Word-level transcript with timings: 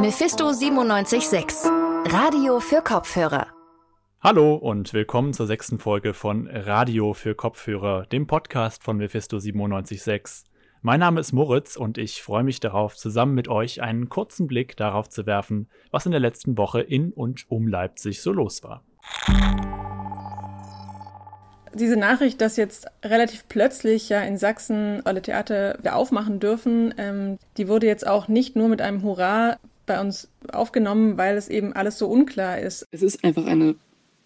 Mephisto 0.00 0.52
976, 0.52 1.68
Radio 2.04 2.60
für 2.60 2.82
Kopfhörer. 2.82 3.48
Hallo 4.20 4.54
und 4.54 4.92
willkommen 4.92 5.32
zur 5.32 5.48
sechsten 5.48 5.80
Folge 5.80 6.14
von 6.14 6.46
Radio 6.46 7.14
für 7.14 7.34
Kopfhörer, 7.34 8.06
dem 8.06 8.28
Podcast 8.28 8.84
von 8.84 8.96
Mephisto 8.96 9.38
976. 9.38 10.48
Mein 10.82 11.00
Name 11.00 11.18
ist 11.18 11.32
Moritz 11.32 11.74
und 11.74 11.98
ich 11.98 12.22
freue 12.22 12.44
mich 12.44 12.60
darauf, 12.60 12.96
zusammen 12.96 13.34
mit 13.34 13.48
euch 13.48 13.82
einen 13.82 14.08
kurzen 14.08 14.46
Blick 14.46 14.76
darauf 14.76 15.08
zu 15.08 15.26
werfen, 15.26 15.68
was 15.90 16.06
in 16.06 16.12
der 16.12 16.20
letzten 16.20 16.56
Woche 16.56 16.80
in 16.80 17.10
und 17.10 17.50
um 17.50 17.66
Leipzig 17.66 18.22
so 18.22 18.30
los 18.30 18.62
war. 18.62 18.84
Diese 21.74 21.96
Nachricht, 21.96 22.40
dass 22.40 22.56
jetzt 22.56 22.86
relativ 23.04 23.48
plötzlich 23.48 24.08
ja 24.08 24.22
in 24.22 24.38
Sachsen 24.38 25.04
alle 25.04 25.22
Theater 25.22 25.76
wieder 25.78 25.96
aufmachen 25.96 26.38
dürfen, 26.38 26.94
ähm, 26.98 27.38
die 27.56 27.66
wurde 27.66 27.88
jetzt 27.88 28.06
auch 28.06 28.28
nicht 28.28 28.54
nur 28.54 28.68
mit 28.68 28.80
einem 28.80 29.02
Hurra 29.02 29.58
bei 29.88 30.00
uns 30.00 30.28
aufgenommen, 30.52 31.18
weil 31.18 31.36
es 31.36 31.48
eben 31.48 31.72
alles 31.72 31.98
so 31.98 32.06
unklar 32.06 32.60
ist. 32.60 32.86
Es 32.92 33.02
ist 33.02 33.24
einfach 33.24 33.46
eine 33.46 33.74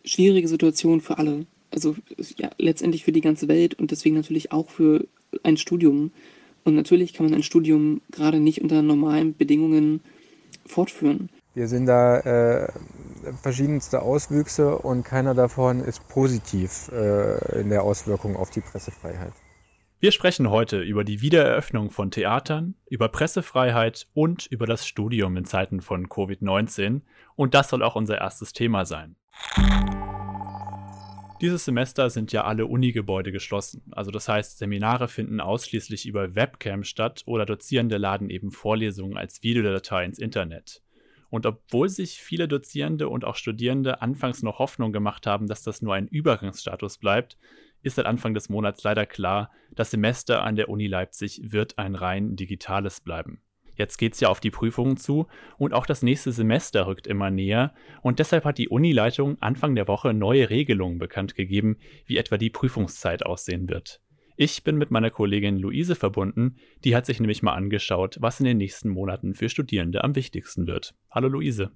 schwierige 0.05 0.48
Situation 0.48 1.00
für 1.00 1.16
alle. 1.16 1.46
Also 1.70 1.96
ja, 2.36 2.50
letztendlich 2.59 3.05
für 3.05 3.12
die 3.12 3.23
ganze 3.23 3.48
Welt 3.48 3.74
und 3.74 3.91
deswegen 3.91 4.16
natürlich 4.16 4.52
auch 4.52 4.69
für 4.69 5.06
ein 5.42 5.56
Studium. 5.56 6.12
Und 6.64 6.74
natürlich 6.74 7.14
kann 7.14 7.27
man 7.27 7.34
ein 7.34 7.42
Studium 7.42 8.02
gerade 8.10 8.38
nicht 8.38 8.60
unter 8.60 8.83
normalen 8.83 9.34
Bedingungen 9.34 10.00
fortführen. 10.66 11.30
Wir 11.55 11.69
sehen 11.69 11.86
da 11.86 12.19
äh, 12.20 12.72
verschiedenste 13.42 14.02
Auswüchse 14.02 14.78
und 14.78 15.05
keiner 15.05 15.34
davon 15.34 15.80
ist 15.80 16.06
positiv 16.08 16.91
äh, 16.92 17.60
in 17.60 17.69
der 17.69 17.83
Auswirkung 17.83 18.36
auf 18.36 18.50
die 18.50 18.60
Pressefreiheit. 18.60 19.33
Wir 20.02 20.11
sprechen 20.11 20.51
heute 20.51 20.80
über 20.80 21.05
die 21.05 21.20
Wiedereröffnung 21.20 21.92
von 21.92 22.11
Theatern, 22.11 22.74
über 22.91 23.09
Pressefreiheit 23.09 24.09
und 24.15 24.47
über 24.47 24.66
das 24.66 24.84
Studium 24.84 25.37
in 25.37 25.45
Zeiten 25.45 25.80
von 25.80 26.09
Covid-19 26.09 27.02
und 27.37 27.55
das 27.55 27.69
soll 27.69 27.84
auch 27.84 27.95
unser 27.95 28.19
erstes 28.19 28.52
Thema 28.52 28.84
sein. 28.84 29.15
Dieses 31.41 31.64
Semester 31.64 32.11
sind 32.11 32.33
ja 32.33 32.42
alle 32.42 32.67
Unigebäude 32.67 33.31
geschlossen, 33.31 33.84
also 33.92 34.11
das 34.11 34.28
heißt, 34.28 34.59
Seminare 34.59 35.06
finden 35.06 35.41
ausschließlich 35.41 36.05
über 36.06 36.34
Webcam 36.34 36.83
statt 36.83 37.22
oder 37.27 37.47
Dozierende 37.47 37.97
laden 37.97 38.28
eben 38.28 38.50
Vorlesungen 38.50 39.16
als 39.16 39.44
Videodatei 39.44 40.05
ins 40.05 40.19
Internet. 40.19 40.83
Und 41.31 41.47
obwohl 41.47 41.89
sich 41.89 42.20
viele 42.20 42.48
Dozierende 42.48 43.09
und 43.09 43.25
auch 43.25 43.37
Studierende 43.37 44.03
anfangs 44.03 44.42
noch 44.42 44.59
Hoffnung 44.59 44.92
gemacht 44.92 45.28
haben, 45.28 45.47
dass 45.47 45.62
das 45.62 45.81
nur 45.81 45.94
ein 45.94 46.09
Übergangsstatus 46.09 46.98
bleibt, 46.98 47.39
ist 47.83 47.97
seit 47.97 48.06
Anfang 48.06 48.34
des 48.34 48.48
Monats 48.48 48.83
leider 48.83 49.06
klar, 49.06 49.50
das 49.75 49.91
Semester 49.91 50.42
an 50.42 50.56
der 50.56 50.69
Uni 50.69 50.86
Leipzig 50.86 51.41
wird 51.44 51.78
ein 51.78 51.94
rein 51.94 52.36
digitales 52.36 53.00
bleiben. 53.00 53.42
Jetzt 53.75 53.97
geht's 53.97 54.20
ja 54.20 54.28
auf 54.28 54.41
die 54.41 54.50
Prüfungen 54.50 54.97
zu 54.97 55.27
und 55.56 55.72
auch 55.72 55.86
das 55.86 56.03
nächste 56.03 56.30
Semester 56.33 56.86
rückt 56.86 57.06
immer 57.06 57.30
näher 57.30 57.75
und 58.03 58.19
deshalb 58.19 58.44
hat 58.44 58.58
die 58.58 58.69
Unileitung 58.69 59.41
Anfang 59.41 59.75
der 59.75 59.88
Woche 59.88 60.12
neue 60.12 60.50
Regelungen 60.50 60.98
bekannt 60.98 61.34
gegeben, 61.34 61.78
wie 62.06 62.19
etwa 62.19 62.36
die 62.36 62.50
Prüfungszeit 62.50 63.25
aussehen 63.25 63.69
wird. 63.69 64.00
Ich 64.36 64.64
bin 64.64 64.77
mit 64.77 64.91
meiner 64.91 65.10
Kollegin 65.10 65.58
Luise 65.58 65.94
verbunden, 65.94 66.56
die 66.84 66.97
hat 66.97 67.06
sich 67.06 67.20
nämlich 67.20 67.42
mal 67.42 67.55
angeschaut, 67.55 68.16
was 68.20 68.41
in 68.41 68.47
den 68.47 68.58
nächsten 68.58 68.88
Monaten 68.88 69.34
für 69.34 69.48
Studierende 69.48 70.05
am 70.05 70.16
wichtigsten 70.16 70.66
wird. 70.66 70.94
Hallo 71.10 71.28
Luise. 71.28 71.70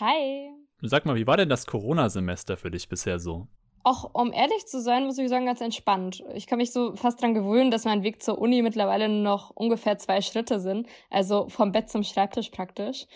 Hi. 0.00 0.50
Sag 0.80 1.06
mal, 1.06 1.16
wie 1.16 1.26
war 1.26 1.36
denn 1.36 1.48
das 1.48 1.66
Corona-Semester 1.66 2.56
für 2.56 2.70
dich 2.70 2.88
bisher 2.88 3.18
so? 3.18 3.48
Auch 3.88 4.10
um 4.12 4.34
ehrlich 4.34 4.66
zu 4.66 4.82
sein, 4.82 5.06
muss 5.06 5.16
ich 5.16 5.30
sagen, 5.30 5.46
ganz 5.46 5.62
entspannt. 5.62 6.22
Ich 6.34 6.46
kann 6.46 6.58
mich 6.58 6.72
so 6.72 6.94
fast 6.94 7.22
dran 7.22 7.32
gewöhnen, 7.32 7.70
dass 7.70 7.86
mein 7.86 8.02
Weg 8.02 8.22
zur 8.22 8.38
Uni 8.38 8.60
mittlerweile 8.60 9.08
noch 9.08 9.48
ungefähr 9.48 9.96
zwei 9.96 10.20
Schritte 10.20 10.60
sind. 10.60 10.86
Also 11.08 11.48
vom 11.48 11.72
Bett 11.72 11.88
zum 11.88 12.02
Schreibtisch 12.02 12.50
praktisch. 12.50 13.06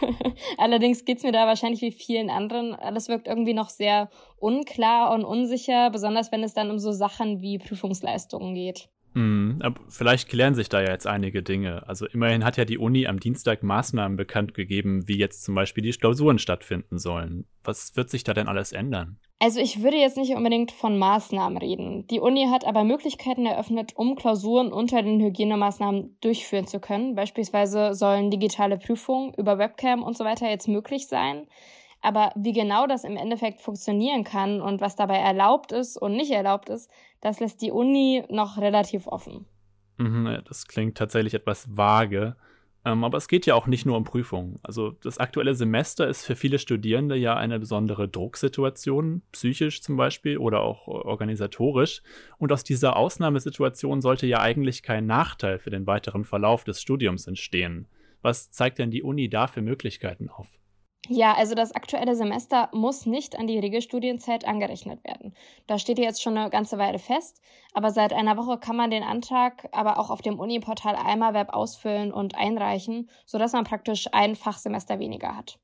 Allerdings 0.58 1.04
geht's 1.04 1.22
mir 1.22 1.30
da 1.30 1.46
wahrscheinlich 1.46 1.80
wie 1.80 1.92
vielen 1.92 2.28
anderen. 2.28 2.74
Alles 2.74 3.08
wirkt 3.08 3.28
irgendwie 3.28 3.54
noch 3.54 3.68
sehr 3.68 4.10
unklar 4.38 5.14
und 5.14 5.24
unsicher, 5.24 5.90
besonders 5.90 6.32
wenn 6.32 6.42
es 6.42 6.54
dann 6.54 6.72
um 6.72 6.80
so 6.80 6.90
Sachen 6.90 7.40
wie 7.40 7.58
Prüfungsleistungen 7.58 8.52
geht. 8.52 8.88
Mhm, 9.14 9.62
vielleicht 9.88 10.28
klären 10.28 10.56
sich 10.56 10.68
da 10.68 10.80
ja 10.80 10.90
jetzt 10.90 11.06
einige 11.06 11.44
Dinge. 11.44 11.86
Also 11.86 12.04
immerhin 12.04 12.44
hat 12.44 12.56
ja 12.56 12.64
die 12.64 12.78
Uni 12.78 13.06
am 13.06 13.20
Dienstag 13.20 13.62
Maßnahmen 13.62 14.16
bekannt 14.16 14.54
gegeben, 14.54 15.06
wie 15.06 15.18
jetzt 15.18 15.44
zum 15.44 15.54
Beispiel 15.54 15.84
die 15.84 15.92
Klausuren 15.92 16.40
stattfinden 16.40 16.98
sollen. 16.98 17.46
Was 17.62 17.94
wird 17.94 18.10
sich 18.10 18.24
da 18.24 18.34
denn 18.34 18.48
alles 18.48 18.72
ändern? 18.72 19.20
Also 19.38 19.60
ich 19.60 19.82
würde 19.82 19.98
jetzt 19.98 20.16
nicht 20.16 20.34
unbedingt 20.34 20.72
von 20.72 20.98
Maßnahmen 20.98 21.58
reden. 21.58 22.06
Die 22.06 22.20
Uni 22.20 22.46
hat 22.50 22.66
aber 22.66 22.84
Möglichkeiten 22.84 23.44
eröffnet, 23.44 23.92
um 23.94 24.16
Klausuren 24.16 24.72
unter 24.72 25.02
den 25.02 25.20
Hygienemaßnahmen 25.20 26.16
durchführen 26.22 26.66
zu 26.66 26.80
können. 26.80 27.14
Beispielsweise 27.14 27.94
sollen 27.94 28.30
digitale 28.30 28.78
Prüfungen 28.78 29.34
über 29.34 29.58
Webcam 29.58 30.02
und 30.02 30.16
so 30.16 30.24
weiter 30.24 30.48
jetzt 30.48 30.68
möglich 30.68 31.06
sein. 31.06 31.46
Aber 32.00 32.32
wie 32.34 32.52
genau 32.52 32.86
das 32.86 33.04
im 33.04 33.16
Endeffekt 33.16 33.60
funktionieren 33.60 34.24
kann 34.24 34.62
und 34.62 34.80
was 34.80 34.96
dabei 34.96 35.18
erlaubt 35.18 35.72
ist 35.72 35.98
und 35.98 36.12
nicht 36.12 36.30
erlaubt 36.30 36.70
ist, 36.70 36.90
das 37.20 37.38
lässt 37.40 37.60
die 37.60 37.72
Uni 37.72 38.24
noch 38.30 38.56
relativ 38.56 39.06
offen. 39.06 39.46
Mhm, 39.98 40.42
das 40.48 40.66
klingt 40.66 40.96
tatsächlich 40.96 41.34
etwas 41.34 41.76
vage. 41.76 42.36
Ähm, 42.86 43.02
aber 43.02 43.18
es 43.18 43.26
geht 43.26 43.46
ja 43.46 43.56
auch 43.56 43.66
nicht 43.66 43.84
nur 43.84 43.96
um 43.96 44.04
Prüfungen. 44.04 44.60
Also 44.62 44.92
das 45.02 45.18
aktuelle 45.18 45.56
Semester 45.56 46.06
ist 46.06 46.24
für 46.24 46.36
viele 46.36 46.60
Studierende 46.60 47.16
ja 47.16 47.36
eine 47.36 47.58
besondere 47.58 48.08
Drucksituation, 48.08 49.22
psychisch 49.32 49.82
zum 49.82 49.96
Beispiel 49.96 50.38
oder 50.38 50.60
auch 50.60 50.86
organisatorisch. 50.86 52.02
Und 52.38 52.52
aus 52.52 52.62
dieser 52.62 52.94
Ausnahmesituation 52.94 54.00
sollte 54.00 54.28
ja 54.28 54.40
eigentlich 54.40 54.84
kein 54.84 55.04
Nachteil 55.04 55.58
für 55.58 55.70
den 55.70 55.88
weiteren 55.88 56.24
Verlauf 56.24 56.62
des 56.62 56.80
Studiums 56.80 57.26
entstehen. 57.26 57.88
Was 58.22 58.52
zeigt 58.52 58.78
denn 58.78 58.92
die 58.92 59.02
Uni 59.02 59.28
da 59.28 59.48
für 59.48 59.62
Möglichkeiten 59.62 60.28
auf? 60.28 60.46
Ja, 61.08 61.34
also 61.34 61.54
das 61.54 61.72
aktuelle 61.72 62.16
Semester 62.16 62.68
muss 62.72 63.06
nicht 63.06 63.38
an 63.38 63.46
die 63.46 63.58
Regelstudienzeit 63.58 64.46
angerechnet 64.46 65.04
werden. 65.04 65.34
Das 65.66 65.82
steht 65.82 65.98
jetzt 65.98 66.22
schon 66.22 66.36
eine 66.36 66.50
ganze 66.50 66.78
Weile 66.78 66.98
fest, 66.98 67.40
aber 67.72 67.90
seit 67.90 68.12
einer 68.12 68.36
Woche 68.36 68.58
kann 68.58 68.76
man 68.76 68.90
den 68.90 69.02
Antrag 69.02 69.68
aber 69.72 69.98
auch 69.98 70.10
auf 70.10 70.22
dem 70.22 70.38
Uni-Portal 70.38 70.96
Eimerweb 70.96 71.50
ausfüllen 71.50 72.12
und 72.12 72.34
einreichen, 72.34 73.08
sodass 73.24 73.52
man 73.52 73.64
praktisch 73.64 74.06
ein 74.12 74.34
Fachsemester 74.34 74.98
weniger 74.98 75.36
hat. 75.36 75.58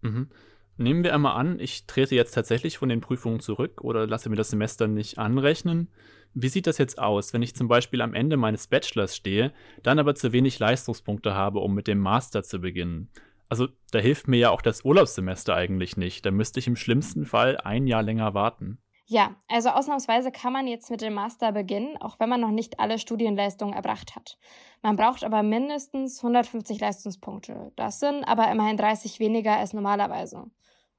Mhm. 0.00 0.30
Nehmen 0.78 1.04
wir 1.04 1.14
einmal 1.14 1.36
an, 1.36 1.60
ich 1.60 1.86
trete 1.86 2.14
jetzt 2.14 2.32
tatsächlich 2.32 2.78
von 2.78 2.88
den 2.88 3.02
Prüfungen 3.02 3.40
zurück 3.40 3.82
oder 3.82 4.06
lasse 4.06 4.30
mir 4.30 4.36
das 4.36 4.50
Semester 4.50 4.88
nicht 4.88 5.18
anrechnen. 5.18 5.88
Wie 6.34 6.48
sieht 6.48 6.66
das 6.66 6.78
jetzt 6.78 6.98
aus, 6.98 7.34
wenn 7.34 7.42
ich 7.42 7.54
zum 7.54 7.68
Beispiel 7.68 8.00
am 8.00 8.14
Ende 8.14 8.38
meines 8.38 8.66
Bachelors 8.66 9.14
stehe, 9.14 9.52
dann 9.82 9.98
aber 9.98 10.14
zu 10.14 10.32
wenig 10.32 10.58
Leistungspunkte 10.58 11.34
habe, 11.34 11.58
um 11.58 11.74
mit 11.74 11.88
dem 11.88 11.98
Master 11.98 12.42
zu 12.42 12.58
beginnen? 12.58 13.10
Also 13.52 13.68
da 13.90 13.98
hilft 13.98 14.28
mir 14.28 14.38
ja 14.38 14.50
auch 14.50 14.62
das 14.62 14.82
Urlaubssemester 14.82 15.54
eigentlich 15.54 15.98
nicht. 15.98 16.24
Da 16.24 16.30
müsste 16.30 16.58
ich 16.58 16.66
im 16.68 16.74
schlimmsten 16.74 17.26
Fall 17.26 17.58
ein 17.58 17.86
Jahr 17.86 18.02
länger 18.02 18.32
warten. 18.32 18.78
Ja, 19.04 19.36
also 19.46 19.68
ausnahmsweise 19.68 20.32
kann 20.32 20.54
man 20.54 20.66
jetzt 20.66 20.90
mit 20.90 21.02
dem 21.02 21.12
Master 21.12 21.52
beginnen, 21.52 21.98
auch 21.98 22.18
wenn 22.18 22.30
man 22.30 22.40
noch 22.40 22.50
nicht 22.50 22.80
alle 22.80 22.98
Studienleistungen 22.98 23.74
erbracht 23.74 24.16
hat. 24.16 24.38
Man 24.80 24.96
braucht 24.96 25.22
aber 25.22 25.42
mindestens 25.42 26.24
150 26.24 26.80
Leistungspunkte. 26.80 27.72
Das 27.76 28.00
sind 28.00 28.24
aber 28.24 28.50
immerhin 28.50 28.78
30 28.78 29.20
weniger 29.20 29.58
als 29.58 29.74
normalerweise. 29.74 30.46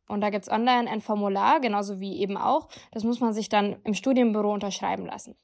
Und 0.08 0.22
da 0.22 0.30
gibt 0.30 0.46
es 0.46 0.52
online 0.52 0.88
ein 0.88 1.02
Formular, 1.02 1.60
genauso 1.60 2.00
wie 2.00 2.20
eben 2.20 2.38
auch. 2.38 2.70
Das 2.92 3.04
muss 3.04 3.20
man 3.20 3.34
sich 3.34 3.50
dann 3.50 3.78
im 3.84 3.96
Studienbüro 3.96 4.54
unterschreiben 4.54 5.08
lassen. 5.08 5.36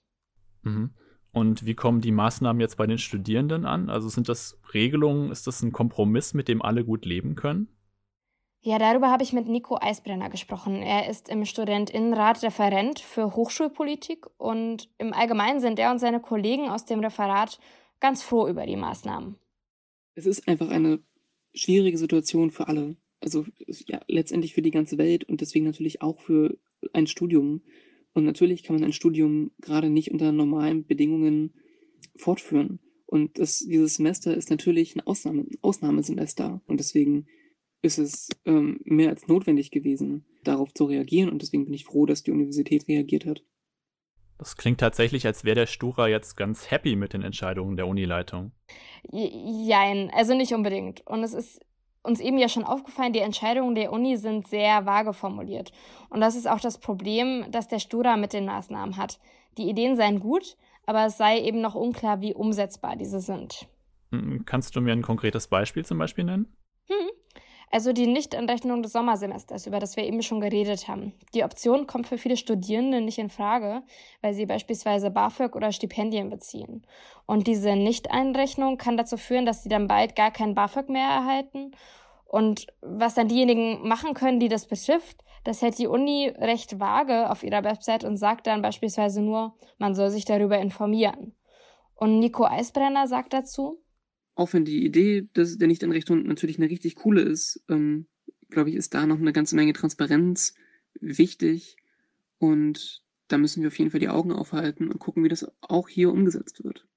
Mhm. 0.62 0.94
Und 1.32 1.66
wie 1.66 1.76
kommen 1.76 2.02
die 2.02 2.12
Maßnahmen 2.12 2.60
jetzt 2.60 2.78
bei 2.78 2.88
den 2.88 2.98
Studierenden 2.98 3.66
an? 3.66 3.90
Also 3.90 4.10
sind 4.10 4.30
das 4.30 4.60
Regelungen, 4.74 5.32
ist 5.32 5.46
das 5.48 5.62
ein 5.62 5.72
Kompromiss, 5.72 6.34
mit 6.34 6.48
dem 6.48 6.62
alle 6.62 6.84
gut 6.84 7.06
leben 7.06 7.36
können? 7.36 7.68
Ja, 8.62 8.78
darüber 8.78 9.10
habe 9.10 9.24
ich 9.24 9.32
mit 9.32 9.48
Nico 9.48 9.78
Eisbrenner 9.80 10.30
gesprochen. 10.30 10.82
Er 10.82 11.10
ist 11.10 11.30
im 11.30 11.46
Studentinnenrat 11.46 12.44
Referent 12.44 13.00
für 13.00 13.36
Hochschulpolitik 13.36 14.26
und 14.38 14.90
im 14.98 15.14
Allgemeinen 15.14 15.62
sind 15.62 15.80
er 15.80 15.92
und 15.92 16.00
seine 16.00 16.20
Kollegen 16.20 16.70
aus 16.70 16.86
dem 16.86 17.00
Referat 17.00 17.60
ganz 18.02 18.22
froh 18.22 18.48
über 18.48 18.66
die 18.66 18.76
Maßnahmen. 18.76 19.36
Es 20.16 20.26
ist 20.26 20.48
einfach 20.48 20.70
eine 20.70 21.00
schwierige 21.54 21.98
Situation 21.98 22.52
für 22.52 22.68
alle. 22.68 22.98
Also 23.22 23.46
ja, 23.88 24.02
letztendlich 24.08 24.54
für 24.54 24.62
die 24.62 24.72
ganze 24.72 24.98
Welt 24.98 25.24
und 25.24 25.40
deswegen 25.40 25.66
natürlich 25.66 26.02
auch 26.02 26.20
für 26.20 26.58
ein 26.92 27.08
Studium. 27.08 27.62
Und 28.14 28.26
natürlich 28.26 28.64
kann 28.64 28.76
man 28.76 28.86
ein 28.86 28.94
Studium 28.94 29.52
gerade 29.62 29.90
nicht 29.90 30.12
unter 30.12 30.32
normalen 30.32 30.86
Bedingungen 30.86 31.54
fortführen. 32.16 32.80
Und 33.06 33.40
das, 33.40 33.60
dieses 33.60 33.96
Semester 33.96 34.36
ist 34.36 34.50
natürlich 34.50 34.96
ein 34.96 35.02
Ausnahme, 35.02 35.46
Ausnahmesemester. 35.62 36.62
Und 36.68 36.80
deswegen 36.80 37.28
ist 37.82 37.98
es 37.98 38.30
ähm, 38.46 38.80
mehr 38.84 39.10
als 39.10 39.28
notwendig 39.28 39.72
gewesen, 39.72 40.26
darauf 40.44 40.74
zu 40.74 40.86
reagieren. 40.86 41.30
Und 41.30 41.42
deswegen 41.42 41.66
bin 41.66 41.74
ich 41.74 41.86
froh, 41.86 42.06
dass 42.06 42.24
die 42.24 42.32
Universität 42.32 42.88
reagiert 42.88 43.26
hat. 43.26 43.44
Das 44.38 44.56
klingt 44.56 44.80
tatsächlich, 44.80 45.26
als 45.26 45.44
wäre 45.44 45.56
der 45.56 45.66
Stura 45.66 46.08
jetzt 46.08 46.38
ganz 46.38 46.72
happy 46.72 46.96
mit 46.96 47.14
den 47.14 47.24
Entscheidungen 47.24 47.76
der 47.76 47.88
Unileitung. 47.88 48.54
Jein, 49.12 50.10
also 50.14 50.34
nicht 50.34 50.54
unbedingt. 50.54 51.06
Und 51.06 51.24
es 51.24 51.34
ist 51.34 51.60
uns 52.04 52.20
eben 52.20 52.38
ja 52.38 52.50
schon 52.50 52.64
aufgefallen, 52.64 53.14
die 53.14 53.20
Entscheidungen 53.20 53.76
der 53.76 53.92
Uni 53.92 54.18
sind 54.18 54.48
sehr 54.48 54.86
vage 54.86 55.14
formuliert. 55.14 55.72
Und 56.10 56.22
das 56.22 56.36
ist 56.36 56.50
auch 56.50 56.60
das 56.60 56.80
Problem, 56.80 57.46
das 57.52 57.68
der 57.68 57.80
Stura 57.80 58.18
mit 58.18 58.34
den 58.34 58.46
Maßnahmen 58.46 58.98
hat. 58.98 59.20
Die 59.58 59.70
Ideen 59.70 59.96
seien 59.96 60.20
gut, 60.20 60.58
aber 60.86 61.06
es 61.06 61.18
sei 61.18 61.40
eben 61.40 61.62
noch 61.62 61.76
unklar, 61.76 62.22
wie 62.22 62.34
umsetzbar 62.34 62.96
diese 62.96 63.20
sind. 63.20 63.68
Hm, 64.12 64.44
kannst 64.46 64.76
du 64.76 64.82
mir 64.82 64.94
ein 64.94 65.02
konkretes 65.02 65.48
Beispiel 65.48 65.86
zum 65.86 65.98
Beispiel 65.98 66.24
nennen? 66.24 66.56
Hm. 66.88 67.10
Also 67.72 67.94
die 67.94 68.08
Nichtanrechnung 68.08 68.82
des 68.82 68.94
Sommersemesters, 68.94 69.68
über 69.68 69.80
das 69.80 69.96
wir 69.96 70.04
eben 70.04 70.24
schon 70.24 70.42
geredet 70.42 70.88
haben. 70.88 71.14
Die 71.36 71.44
Option 71.44 71.86
kommt 71.86 72.08
für 72.08 72.18
viele 72.18 72.36
Studierende 72.36 73.00
nicht 73.00 73.20
in 73.20 73.30
Frage, 73.30 73.84
weil 74.22 74.34
sie 74.34 74.48
beispielsweise 74.48 75.12
BAföG 75.12 75.56
oder 75.56 75.72
Stipendien 75.72 76.30
beziehen. 76.30 76.86
Und 77.28 77.46
diese 77.46 77.76
Nichteinrechnung 77.76 78.78
kann 78.78 78.98
dazu 78.98 79.18
führen, 79.18 79.46
dass 79.46 79.62
sie 79.62 79.70
dann 79.70 79.88
bald 79.88 80.16
gar 80.16 80.32
kein 80.32 80.56
BAföG 80.56 80.90
mehr 80.90 81.08
erhalten. 81.08 81.72
Und 82.26 82.68
was 82.82 83.14
dann 83.14 83.28
diejenigen 83.28 83.88
machen 83.88 84.16
können, 84.16 84.40
die 84.40 84.50
das 84.50 84.66
betrifft, 84.66 85.24
das 85.44 85.62
hält 85.62 85.78
die 85.78 85.88
Uni 85.88 86.34
recht 86.38 86.80
vage 86.80 87.30
auf 87.30 87.44
ihrer 87.44 87.64
Website 87.64 88.04
und 88.04 88.18
sagt 88.18 88.48
dann 88.48 88.62
beispielsweise 88.62 89.22
nur, 89.22 89.54
man 89.78 89.94
soll 89.94 90.10
sich 90.10 90.26
darüber 90.26 90.58
informieren. 90.58 91.36
Und 91.96 92.20
Nico 92.20 92.46
Eisbrenner 92.46 93.08
sagt 93.08 93.34
dazu, 93.34 93.80
auch 94.36 94.54
wenn 94.54 94.66
die 94.66 94.86
Idee 94.86 95.28
des, 95.36 95.58
der 95.58 95.68
Nichtanrechnung 95.68 96.24
natürlich 96.24 96.58
eine 96.58 96.70
richtig 96.70 96.96
coole 96.96 97.22
ist, 97.22 97.64
ähm, 97.70 98.08
glaube 98.50 98.70
ich, 98.70 98.76
ist 98.76 98.94
da 98.94 99.06
noch 99.06 99.20
eine 99.20 99.34
ganze 99.34 99.56
Menge 99.56 99.74
Transparenz 99.74 100.56
wichtig. 101.00 101.78
Und 102.38 103.04
da 103.28 103.38
müssen 103.38 103.62
wir 103.62 103.68
auf 103.68 103.78
jeden 103.78 103.92
Fall 103.92 104.00
die 104.00 104.10
Augen 104.10 104.32
aufhalten 104.32 104.90
und 104.90 105.00
gucken, 105.00 105.24
wie 105.24 105.30
das 105.30 105.52
auch 105.62 105.90
hier 105.90 106.12
umgesetzt 106.12 106.64
wird. 106.64 106.88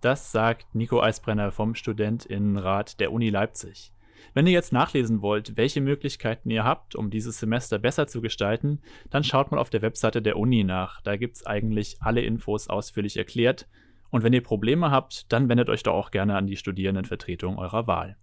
Das 0.00 0.32
sagt 0.32 0.74
Nico 0.74 1.00
Eisbrenner 1.00 1.52
vom 1.52 1.74
Studentinnenrat 1.74 2.98
der 3.00 3.12
Uni 3.12 3.30
Leipzig. 3.30 3.92
Wenn 4.34 4.46
ihr 4.46 4.52
jetzt 4.52 4.72
nachlesen 4.72 5.20
wollt, 5.20 5.56
welche 5.56 5.80
Möglichkeiten 5.80 6.50
ihr 6.50 6.64
habt, 6.64 6.94
um 6.94 7.10
dieses 7.10 7.38
Semester 7.38 7.78
besser 7.78 8.06
zu 8.06 8.20
gestalten, 8.20 8.80
dann 9.10 9.24
schaut 9.24 9.50
mal 9.50 9.58
auf 9.58 9.70
der 9.70 9.82
Webseite 9.82 10.22
der 10.22 10.36
Uni 10.36 10.64
nach. 10.64 11.00
Da 11.02 11.16
gibt 11.16 11.36
es 11.36 11.46
eigentlich 11.46 11.96
alle 12.00 12.22
Infos 12.22 12.68
ausführlich 12.68 13.16
erklärt. 13.16 13.68
Und 14.12 14.22
wenn 14.22 14.34
ihr 14.34 14.42
Probleme 14.42 14.90
habt, 14.90 15.32
dann 15.32 15.48
wendet 15.48 15.70
euch 15.70 15.82
doch 15.82 15.94
auch 15.94 16.10
gerne 16.10 16.36
an 16.36 16.46
die 16.46 16.56
Studierendenvertretung 16.56 17.58
eurer 17.58 17.86
Wahl. 17.86 18.18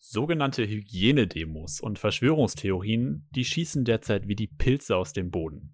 Sogenannte 0.00 0.66
Hygienedemos 0.66 1.80
und 1.80 2.00
Verschwörungstheorien, 2.00 3.28
die 3.30 3.44
schießen 3.44 3.84
derzeit 3.84 4.26
wie 4.26 4.34
die 4.34 4.48
Pilze 4.48 4.96
aus 4.96 5.12
dem 5.12 5.30
Boden. 5.30 5.72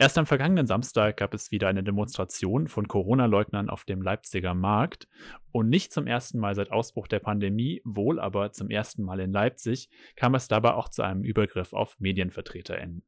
Erst 0.00 0.18
am 0.18 0.26
vergangenen 0.26 0.66
Samstag 0.66 1.18
gab 1.18 1.32
es 1.32 1.52
wieder 1.52 1.68
eine 1.68 1.84
Demonstration 1.84 2.66
von 2.66 2.88
Corona-Leugnern 2.88 3.70
auf 3.70 3.84
dem 3.84 4.02
Leipziger 4.02 4.54
Markt 4.54 5.06
und 5.52 5.68
nicht 5.68 5.92
zum 5.92 6.08
ersten 6.08 6.40
Mal 6.40 6.56
seit 6.56 6.72
Ausbruch 6.72 7.06
der 7.06 7.20
Pandemie, 7.20 7.82
wohl 7.84 8.18
aber 8.18 8.50
zum 8.50 8.68
ersten 8.68 9.04
Mal 9.04 9.20
in 9.20 9.30
Leipzig, 9.30 9.90
kam 10.16 10.34
es 10.34 10.48
dabei 10.48 10.74
auch 10.74 10.88
zu 10.88 11.02
einem 11.02 11.22
Übergriff 11.22 11.72
auf 11.72 12.00
MedienvertreterInnen. 12.00 13.04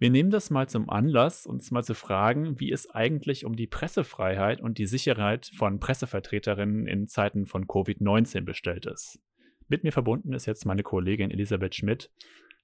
Wir 0.00 0.08
nehmen 0.08 0.30
das 0.30 0.48
mal 0.48 0.66
zum 0.66 0.88
Anlass, 0.88 1.44
uns 1.44 1.70
mal 1.72 1.84
zu 1.84 1.92
fragen, 1.92 2.58
wie 2.58 2.72
es 2.72 2.88
eigentlich 2.88 3.44
um 3.44 3.54
die 3.54 3.66
Pressefreiheit 3.66 4.62
und 4.62 4.78
die 4.78 4.86
Sicherheit 4.86 5.50
von 5.54 5.78
Pressevertreterinnen 5.78 6.86
in 6.86 7.06
Zeiten 7.06 7.44
von 7.44 7.66
Covid-19 7.66 8.40
bestellt 8.46 8.86
ist. 8.86 9.20
Mit 9.68 9.84
mir 9.84 9.92
verbunden 9.92 10.32
ist 10.32 10.46
jetzt 10.46 10.64
meine 10.64 10.82
Kollegin 10.82 11.30
Elisabeth 11.30 11.74
Schmidt. 11.74 12.10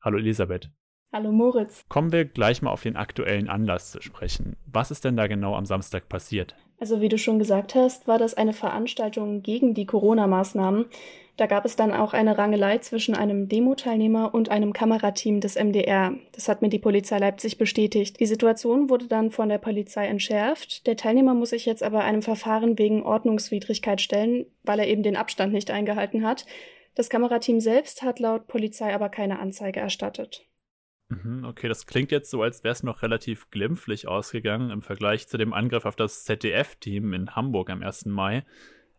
Hallo 0.02 0.16
Elisabeth. 0.16 0.70
Hallo 1.12 1.30
Moritz. 1.30 1.84
Kommen 1.90 2.10
wir 2.10 2.24
gleich 2.24 2.62
mal 2.62 2.70
auf 2.70 2.82
den 2.82 2.96
aktuellen 2.96 3.50
Anlass 3.50 3.90
zu 3.90 4.00
sprechen. 4.00 4.56
Was 4.64 4.90
ist 4.90 5.04
denn 5.04 5.18
da 5.18 5.26
genau 5.26 5.56
am 5.56 5.66
Samstag 5.66 6.08
passiert? 6.08 6.56
Also 6.80 7.02
wie 7.02 7.10
du 7.10 7.18
schon 7.18 7.38
gesagt 7.38 7.74
hast, 7.74 8.08
war 8.08 8.18
das 8.18 8.32
eine 8.32 8.54
Veranstaltung 8.54 9.42
gegen 9.42 9.74
die 9.74 9.84
Corona-Maßnahmen. 9.84 10.86
Da 11.36 11.46
gab 11.46 11.66
es 11.66 11.76
dann 11.76 11.92
auch 11.92 12.14
eine 12.14 12.38
Rangelei 12.38 12.78
zwischen 12.78 13.14
einem 13.14 13.48
Demo-Teilnehmer 13.48 14.32
und 14.32 14.48
einem 14.48 14.72
Kamerateam 14.72 15.40
des 15.40 15.56
MDR. 15.56 16.14
Das 16.32 16.48
hat 16.48 16.62
mir 16.62 16.70
die 16.70 16.78
Polizei 16.78 17.18
Leipzig 17.18 17.58
bestätigt. 17.58 18.18
Die 18.20 18.26
Situation 18.26 18.88
wurde 18.88 19.06
dann 19.06 19.30
von 19.30 19.50
der 19.50 19.58
Polizei 19.58 20.06
entschärft. 20.06 20.86
Der 20.86 20.96
Teilnehmer 20.96 21.34
muss 21.34 21.50
sich 21.50 21.66
jetzt 21.66 21.82
aber 21.82 22.04
einem 22.04 22.22
Verfahren 22.22 22.78
wegen 22.78 23.02
Ordnungswidrigkeit 23.02 24.00
stellen, 24.00 24.46
weil 24.62 24.78
er 24.78 24.88
eben 24.88 25.02
den 25.02 25.16
Abstand 25.16 25.52
nicht 25.52 25.70
eingehalten 25.70 26.26
hat. 26.26 26.46
Das 26.94 27.10
Kamerateam 27.10 27.60
selbst 27.60 28.02
hat 28.02 28.18
laut 28.18 28.46
Polizei 28.46 28.94
aber 28.94 29.10
keine 29.10 29.38
Anzeige 29.38 29.80
erstattet. 29.80 30.46
Mhm, 31.08 31.44
okay, 31.44 31.68
das 31.68 31.86
klingt 31.86 32.10
jetzt 32.10 32.30
so, 32.30 32.42
als 32.42 32.64
wäre 32.64 32.72
es 32.72 32.82
noch 32.82 33.02
relativ 33.02 33.50
glimpflich 33.50 34.08
ausgegangen 34.08 34.70
im 34.70 34.80
Vergleich 34.80 35.28
zu 35.28 35.36
dem 35.36 35.52
Angriff 35.52 35.84
auf 35.84 35.94
das 35.94 36.24
ZDF-Team 36.24 37.12
in 37.12 37.36
Hamburg 37.36 37.68
am 37.68 37.82
1. 37.82 38.06
Mai. 38.06 38.44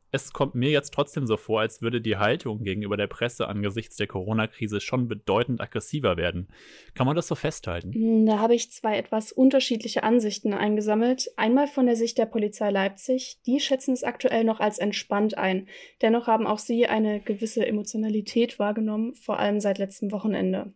Es 0.09 0.31
kommt 0.31 0.55
mir 0.55 0.69
jetzt 0.69 0.93
trotzdem 0.93 1.27
so 1.27 1.35
vor, 1.35 1.59
als 1.59 1.81
würde 1.81 1.99
die 1.99 2.15
Haltung 2.15 2.63
gegenüber 2.63 2.95
der 2.95 3.07
Presse 3.07 3.47
angesichts 3.47 3.97
der 3.97 4.07
Corona-Krise 4.07 4.79
schon 4.79 5.09
bedeutend 5.09 5.59
aggressiver 5.59 6.15
werden. 6.15 6.47
Kann 6.93 7.05
man 7.05 7.15
das 7.15 7.27
so 7.27 7.35
festhalten? 7.35 7.93
Hm, 7.93 8.25
da 8.25 8.39
habe 8.39 8.55
ich 8.55 8.71
zwei 8.71 8.97
etwas 8.97 9.33
unterschiedliche 9.33 10.03
Ansichten 10.03 10.53
eingesammelt. 10.53 11.29
Einmal 11.35 11.67
von 11.67 11.87
der 11.87 11.97
Sicht 11.97 12.17
der 12.17 12.25
Polizei 12.25 12.69
Leipzig. 12.69 13.41
Die 13.45 13.59
schätzen 13.59 13.93
es 13.93 14.03
aktuell 14.03 14.45
noch 14.45 14.61
als 14.61 14.79
entspannt 14.79 15.37
ein. 15.37 15.67
Dennoch 16.01 16.27
haben 16.27 16.47
auch 16.47 16.59
sie 16.59 16.87
eine 16.87 17.19
gewisse 17.19 17.67
Emotionalität 17.67 18.59
wahrgenommen, 18.59 19.13
vor 19.13 19.39
allem 19.39 19.59
seit 19.59 19.77
letztem 19.77 20.11
Wochenende. 20.11 20.73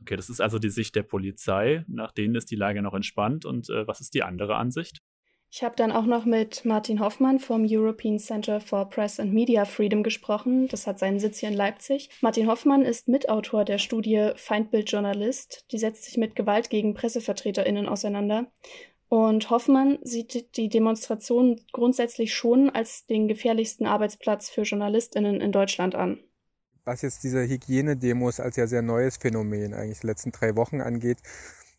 Okay, 0.00 0.16
das 0.16 0.30
ist 0.30 0.40
also 0.40 0.58
die 0.58 0.70
Sicht 0.70 0.96
der 0.96 1.02
Polizei, 1.04 1.84
nach 1.86 2.12
denen 2.12 2.34
ist 2.34 2.50
die 2.50 2.56
Lage 2.56 2.82
noch 2.82 2.94
entspannt. 2.94 3.44
Und 3.44 3.70
äh, 3.70 3.86
was 3.86 4.00
ist 4.00 4.14
die 4.14 4.24
andere 4.24 4.56
Ansicht? 4.56 4.98
Ich 5.50 5.62
habe 5.62 5.76
dann 5.76 5.92
auch 5.92 6.04
noch 6.04 6.26
mit 6.26 6.64
Martin 6.66 7.00
Hoffmann 7.00 7.38
vom 7.38 7.64
European 7.66 8.18
Center 8.18 8.60
for 8.60 8.88
Press 8.90 9.18
and 9.18 9.32
Media 9.32 9.64
Freedom 9.64 10.02
gesprochen. 10.02 10.68
Das 10.68 10.86
hat 10.86 10.98
seinen 10.98 11.18
Sitz 11.18 11.38
hier 11.38 11.48
in 11.48 11.54
Leipzig. 11.54 12.10
Martin 12.20 12.46
Hoffmann 12.46 12.82
ist 12.82 13.08
Mitautor 13.08 13.64
der 13.64 13.78
Studie 13.78 14.32
Feindbildjournalist. 14.36 15.64
Die 15.72 15.78
setzt 15.78 16.04
sich 16.04 16.18
mit 16.18 16.36
Gewalt 16.36 16.68
gegen 16.68 16.92
PressevertreterInnen 16.92 17.88
auseinander. 17.88 18.46
Und 19.08 19.48
Hoffmann 19.48 19.98
sieht 20.02 20.56
die 20.58 20.68
Demonstration 20.68 21.58
grundsätzlich 21.72 22.34
schon 22.34 22.68
als 22.68 23.06
den 23.06 23.26
gefährlichsten 23.26 23.86
Arbeitsplatz 23.86 24.50
für 24.50 24.62
JournalistInnen 24.62 25.40
in 25.40 25.52
Deutschland 25.52 25.94
an 25.94 26.20
was 26.88 27.02
jetzt 27.02 27.22
diese 27.22 27.46
Hygienedemos 27.46 28.40
als 28.40 28.56
ja 28.56 28.66
sehr 28.66 28.80
neues 28.80 29.18
Phänomen 29.18 29.74
eigentlich 29.74 30.00
die 30.00 30.06
letzten 30.06 30.32
drei 30.32 30.56
Wochen 30.56 30.80
angeht, 30.80 31.18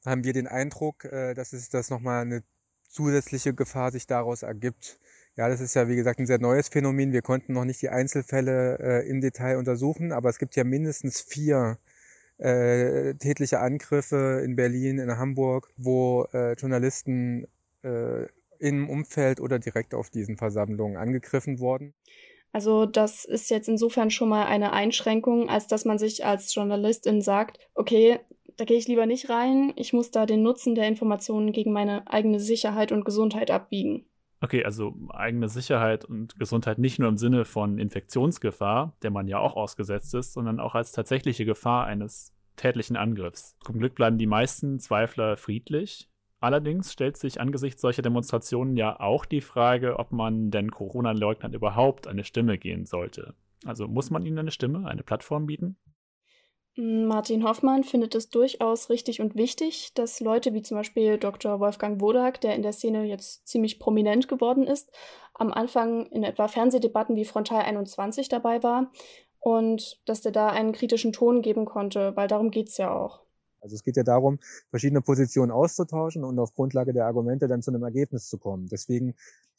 haben 0.06 0.24
wir 0.24 0.33
den 0.33 0.48
Eindruck, 0.48 1.04
äh, 1.06 1.33
dass 1.33 1.51
es 1.51 1.69
das 1.69 1.89
nochmal 1.89 2.22
eine 2.22 2.44
zusätzliche 2.89 3.53
Gefahr 3.53 3.91
sich 3.91 4.07
daraus 4.07 4.44
ergibt. 4.44 5.00
Ja, 5.36 5.47
das 5.47 5.62
ist 5.62 5.75
ja 5.75 5.88
wie 5.88 5.95
gesagt 5.95 6.19
ein 6.19 6.25
sehr 6.25 6.39
neues 6.39 6.68
Phänomen. 6.68 7.13
Wir 7.13 7.21
konnten 7.21 7.53
noch 7.53 7.63
nicht 7.63 7.81
die 7.81 7.89
Einzelfälle 7.89 8.77
äh, 8.80 9.09
im 9.09 9.21
Detail 9.21 9.57
untersuchen, 9.57 10.12
aber 10.12 10.30
es 10.30 10.39
gibt 10.39 10.56
ja 10.56 10.63
mindestens 10.63 11.21
vier 11.21 11.77
äh, 12.39 13.13
tätliche 13.15 13.59
Angriffe 13.59 14.41
in 14.44 14.56
Berlin, 14.56 14.97
in 14.97 15.18
Hamburg, 15.18 15.69
wo 15.77 16.25
äh, 16.33 16.53
Journalisten 16.53 17.47
äh, 17.83 18.25
im 18.59 18.89
Umfeld 18.89 19.39
oder 19.39 19.59
direkt 19.59 19.94
auf 19.94 20.09
diesen 20.09 20.38
Versammlungen 20.38 20.97
angegriffen 20.97 21.59
wurden. 21.59 21.94
Also 22.51 22.86
das 22.86 23.25
ist 23.25 23.50
jetzt 23.50 23.69
insofern 23.69 24.09
schon 24.09 24.30
mal 24.30 24.45
eine 24.45 24.74
Einschränkung, 24.74 25.50
als 25.50 25.67
dass 25.67 25.86
man 25.86 26.00
sich 26.00 26.25
als 26.25 26.53
Journalistin 26.53 27.22
sagt, 27.22 27.60
okay, 27.75 28.19
da 28.60 28.66
gehe 28.66 28.78
ich 28.78 28.88
lieber 28.88 29.06
nicht 29.06 29.30
rein, 29.30 29.72
ich 29.78 29.94
muss 29.94 30.12
da 30.12 30.25
den 30.25 30.44
Nutzen 30.44 30.75
der 30.75 30.88
Informationen 30.88 31.54
gegen 31.54 31.72
meine 31.72 32.12
eigene 32.12 32.39
Sicherheit 32.39 32.92
und 32.92 33.06
Gesundheit 33.06 33.51
abbiegen. 33.51 34.06
Okay, 34.42 34.63
also 34.63 34.96
eigene 35.10 35.50
Sicherheit 35.50 36.06
und 36.06 36.38
Gesundheit 36.39 36.78
nicht 36.78 37.00
nur 37.00 37.10
im 37.10 37.18
Sinne 37.18 37.46
von 37.46 37.78
Infektionsgefahr, 37.78 38.94
der 39.01 39.12
man 39.12 39.28
ja 39.28 39.39
auch 39.39 39.56
ausgesetzt 39.56 40.13
ist, 40.13 40.34
sondern 40.34 40.60
auch 40.60 40.75
als 40.75 40.92
tatsächliche 40.92 41.46
Gefahr 41.46 41.86
eines 41.86 42.34
tätlichen 42.56 42.98
Angriffs. 42.98 43.58
Zum 43.66 43.80
Glück 43.80 43.96
bleiben 43.96 44.18
die 44.18 44.28
meisten 44.28 44.80
Zweifler 44.80 45.38
friedlich. 45.38 46.10
Allerdings 46.42 46.94
stellt 46.94 47.18
sich 47.18 47.42
angesichts 47.42 47.82
solcher 47.82 48.01
Demonstrationen 48.01 48.78
ja 48.78 49.00
auch 49.00 49.25
die 49.25 49.42
Frage, 49.42 50.00
ob 50.00 50.12
man 50.12 50.51
denn 50.51 50.72
Corona-Leugnern 50.72 51.54
überhaupt 51.54 52.08
eine 52.08 52.24
Stimme 52.24 52.58
geben 52.58 52.86
sollte. 52.86 53.34
Also 53.66 53.88
muss 53.88 54.10
man 54.10 54.25
ihnen 54.25 54.39
eine 54.39 54.51
Stimme, 54.51 54.88
eine 54.88 55.04
Plattform 55.04 55.48
bieten? 55.48 55.75
Martin 56.81 57.43
Hoffmann 57.43 57.83
findet 57.83 58.15
es 58.15 58.29
durchaus 58.29 58.89
richtig 58.89 59.19
und 59.19 59.36
wichtig, 59.36 59.93
dass 59.95 60.21
Leute 60.21 60.53
wie 60.53 60.62
zum 60.62 60.77
Beispiel 60.77 61.17
Dr. 61.17 61.59
Wolfgang 61.59 62.00
Wodak, 62.00 62.39
der 62.39 62.55
in 62.55 62.62
der 62.62 62.71
Szene 62.71 63.03
jetzt 63.03 63.45
ziemlich 63.45 63.79
prominent 63.79 64.29
geworden 64.29 64.65
ist, 64.65 64.89
am 65.33 65.51
Anfang 65.51 66.05
in 66.05 66.24
etwa 66.24 66.48
Fernsehdebatten 66.48 67.17
wie 67.17 67.25
Frontal 67.25 67.63
21 67.63 68.29
dabei 68.29 68.63
war 68.63 68.93
und 69.41 70.00
dass 70.05 70.21
der 70.21 70.31
da 70.31 70.48
einen 70.48 70.71
kritischen 70.71 71.12
Ton 71.12 71.41
geben 71.41 71.65
konnte, 71.65 72.15
weil 72.15 72.29
darum 72.29 72.50
geht 72.50 72.69
es 72.69 72.77
ja 72.77 72.93
auch. 72.93 73.24
Also 73.62 73.75
es 73.75 73.83
geht 73.83 73.98
ja 73.98 74.03
darum, 74.03 74.39
verschiedene 74.69 75.01
Positionen 75.01 75.51
auszutauschen 75.51 76.24
und 76.24 76.39
auf 76.39 76.53
Grundlage 76.53 76.93
der 76.93 77.07
Argumente 77.07 77.50
dann 77.50 77.62
zu 77.62 77.71
einem 77.71 77.83
Ergebnis 77.83 78.29
zu 78.29 78.38
kommen. 78.38 78.67
Deswegen, 78.71 79.15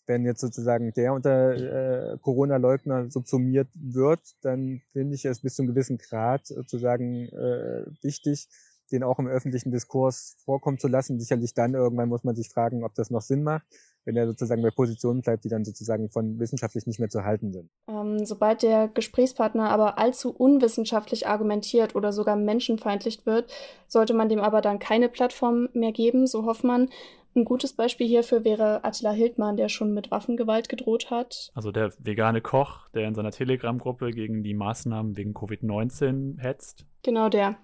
wenn 0.07 0.25
jetzt 0.25 0.41
sozusagen 0.41 0.93
der 0.93 1.13
unter 1.13 2.13
äh, 2.13 2.19
Corona-Leugner 2.19 3.11
subsumiert 3.11 3.69
wird, 3.75 4.21
dann 4.43 4.81
finde 4.93 5.15
ich 5.15 5.25
es 5.25 5.41
bis 5.41 5.57
zu 5.57 5.63
einem 5.63 5.73
gewissen 5.73 5.99
Grad 5.99 6.47
sozusagen 6.47 7.29
äh, 7.29 7.85
wichtig, 8.03 8.49
den 8.93 9.03
auch 9.03 9.19
im 9.19 9.29
öffentlichen 9.29 9.71
Diskurs 9.71 10.37
vorkommen 10.45 10.79
zu 10.79 10.89
lassen. 10.89 11.21
Sicherlich 11.21 11.55
dann 11.55 11.75
irgendwann 11.75 12.09
muss 12.09 12.25
man 12.25 12.35
sich 12.35 12.49
fragen, 12.49 12.85
ob 12.85 12.95
das 12.95 13.11
noch 13.11 13.23
Sinn 13.23 13.43
macht 13.43 13.65
wenn 14.05 14.17
er 14.17 14.27
sozusagen 14.27 14.63
bei 14.63 14.71
Positionen 14.71 15.23
bleibt, 15.23 15.45
die 15.45 15.49
dann 15.49 15.65
sozusagen 15.65 16.11
von 16.11 16.39
wissenschaftlich 16.39 16.87
nicht 16.87 17.01
mehr 17.01 17.09
zu 17.09 17.25
halten 17.25 17.53
sind. 17.53 17.71
Ähm, 17.89 18.25
sobald 18.25 18.63
der 18.63 18.89
Gesprächspartner 18.89 19.71
aber 19.71 19.99
allzu 19.99 20.31
unwissenschaftlich 20.31 21.27
argumentiert 21.27 21.95
oder 21.95 22.13
sogar 22.13 22.37
menschenfeindlich 22.37 23.27
wird, 23.27 23.53
sollte 23.89 24.15
man 24.15 24.29
dem 24.29 24.41
aber 24.41 24.63
dann 24.63 24.79
keine 24.79 25.09
Plattform 25.09 25.69
mehr 25.75 25.93
geben, 25.93 26.27
so 26.27 26.45
Hoffmann, 26.47 26.89
Ein 27.35 27.45
gutes 27.45 27.73
Beispiel 27.75 28.09
hierfür 28.09 28.45
wäre 28.45 28.83
Attila 28.85 29.13
Hildmann, 29.13 29.57
der 29.57 29.69
schon 29.69 29.95
mit 29.95 30.11
Waffengewalt 30.11 30.69
gedroht 30.69 31.11
hat. 31.11 31.53
Also 31.55 31.71
der 31.71 31.93
vegane 31.99 32.41
Koch, 32.41 32.89
der 32.89 33.07
in 33.07 33.15
seiner 33.15 33.31
Telegram-Gruppe 33.31 34.11
gegen 34.11 34.43
die 34.43 34.55
Maßnahmen 34.55 35.17
wegen 35.17 35.33
Covid-19 35.33 36.41
hetzt. 36.41 36.85
Genau 37.03 37.29
der. 37.29 37.57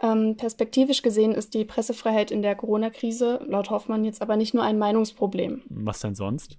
Ähm, 0.00 0.36
perspektivisch 0.36 1.02
gesehen 1.02 1.32
ist 1.32 1.54
die 1.54 1.64
Pressefreiheit 1.64 2.32
in 2.32 2.42
der 2.42 2.56
Corona-Krise 2.56 3.40
laut 3.46 3.70
Hoffmann 3.70 4.04
jetzt 4.04 4.20
aber 4.20 4.36
nicht 4.36 4.52
nur 4.52 4.64
ein 4.64 4.78
Meinungsproblem. 4.78 5.62
Was 5.68 6.00
denn 6.00 6.16
sonst? 6.16 6.58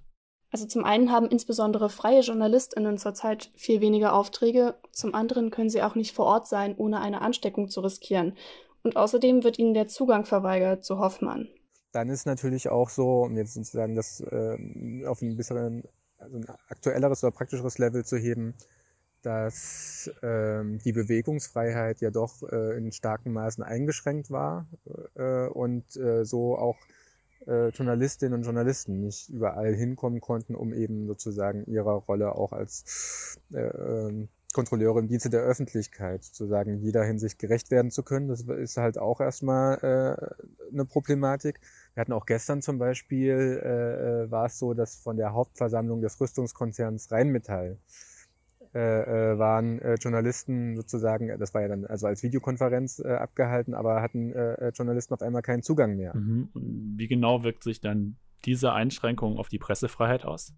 Also 0.50 0.66
zum 0.66 0.84
einen 0.84 1.12
haben 1.12 1.28
insbesondere 1.28 1.90
freie 1.90 2.20
JournalistInnen 2.20 2.96
zurzeit 2.96 3.50
viel 3.54 3.82
weniger 3.82 4.14
Aufträge, 4.14 4.76
zum 4.90 5.14
anderen 5.14 5.50
können 5.50 5.68
sie 5.68 5.82
auch 5.82 5.94
nicht 5.94 6.14
vor 6.14 6.24
Ort 6.24 6.48
sein, 6.48 6.74
ohne 6.78 7.00
eine 7.00 7.20
Ansteckung 7.20 7.68
zu 7.68 7.80
riskieren. 7.80 8.34
Und 8.82 8.96
außerdem 8.96 9.44
wird 9.44 9.58
ihnen 9.58 9.74
der 9.74 9.88
Zugang 9.88 10.24
verweigert, 10.24 10.84
so 10.84 10.98
Hoffmann. 10.98 11.48
Dann 11.96 12.10
ist 12.10 12.26
natürlich 12.26 12.68
auch 12.68 12.90
so, 12.90 13.22
um 13.22 13.38
jetzt 13.38 13.54
sozusagen 13.54 13.94
das 13.94 14.20
äh, 14.20 15.06
auf 15.06 15.22
ein 15.22 15.34
bisschen 15.34 15.82
also 16.18 16.36
ein 16.36 16.44
aktuelleres 16.68 17.24
oder 17.24 17.30
praktischeres 17.30 17.78
Level 17.78 18.04
zu 18.04 18.18
heben, 18.18 18.52
dass 19.22 20.10
ähm, 20.22 20.78
die 20.84 20.92
Bewegungsfreiheit 20.92 22.02
ja 22.02 22.10
doch 22.10 22.42
äh, 22.42 22.76
in 22.76 22.92
starken 22.92 23.32
Maßen 23.32 23.64
eingeschränkt 23.64 24.30
war 24.30 24.66
äh, 25.14 25.46
und 25.46 25.96
äh, 25.96 26.26
so 26.26 26.58
auch 26.58 26.76
äh, 27.46 27.68
Journalistinnen 27.68 28.34
und 28.34 28.44
Journalisten 28.44 29.00
nicht 29.00 29.30
überall 29.30 29.74
hinkommen 29.74 30.20
konnten, 30.20 30.54
um 30.54 30.74
eben 30.74 31.06
sozusagen 31.06 31.64
ihrer 31.64 31.94
Rolle 31.94 32.32
auch 32.34 32.52
als 32.52 33.38
äh, 33.54 33.60
ähm, 33.60 34.28
Kontrolleure 34.56 35.00
im 35.00 35.08
Dienste 35.08 35.28
der 35.28 35.42
Öffentlichkeit 35.42 36.24
sozusagen 36.24 36.78
jeder 36.78 37.04
Hinsicht 37.04 37.38
gerecht 37.38 37.70
werden 37.70 37.90
zu 37.90 38.02
können. 38.02 38.28
Das 38.28 38.40
ist 38.40 38.78
halt 38.78 38.96
auch 38.96 39.20
erstmal 39.20 39.76
äh, 39.82 40.72
eine 40.72 40.86
Problematik. 40.86 41.60
Wir 41.92 42.00
hatten 42.00 42.14
auch 42.14 42.24
gestern 42.24 42.62
zum 42.62 42.78
Beispiel, 42.78 43.60
äh, 43.62 44.24
äh, 44.24 44.30
war 44.30 44.46
es 44.46 44.58
so, 44.58 44.72
dass 44.72 44.96
von 44.96 45.18
der 45.18 45.34
Hauptversammlung 45.34 46.00
des 46.00 46.18
Rüstungskonzerns 46.18 47.12
Rheinmetall 47.12 47.76
äh, 48.74 48.78
äh, 48.78 49.38
waren 49.38 49.78
äh, 49.82 49.96
Journalisten 49.96 50.74
sozusagen, 50.74 51.38
das 51.38 51.52
war 51.52 51.60
ja 51.60 51.68
dann 51.68 51.84
also 51.84 52.06
als 52.06 52.22
Videokonferenz 52.22 52.98
äh, 52.98 53.08
abgehalten, 53.08 53.74
aber 53.74 54.00
hatten 54.00 54.32
äh, 54.32 54.70
Journalisten 54.70 55.12
auf 55.12 55.20
einmal 55.20 55.42
keinen 55.42 55.62
Zugang 55.62 55.96
mehr. 55.96 56.16
Mhm. 56.16 56.48
Wie 56.96 57.08
genau 57.08 57.42
wirkt 57.42 57.62
sich 57.62 57.82
dann 57.82 58.16
diese 58.46 58.72
Einschränkung 58.72 59.36
auf 59.36 59.48
die 59.48 59.58
Pressefreiheit 59.58 60.24
aus? 60.24 60.54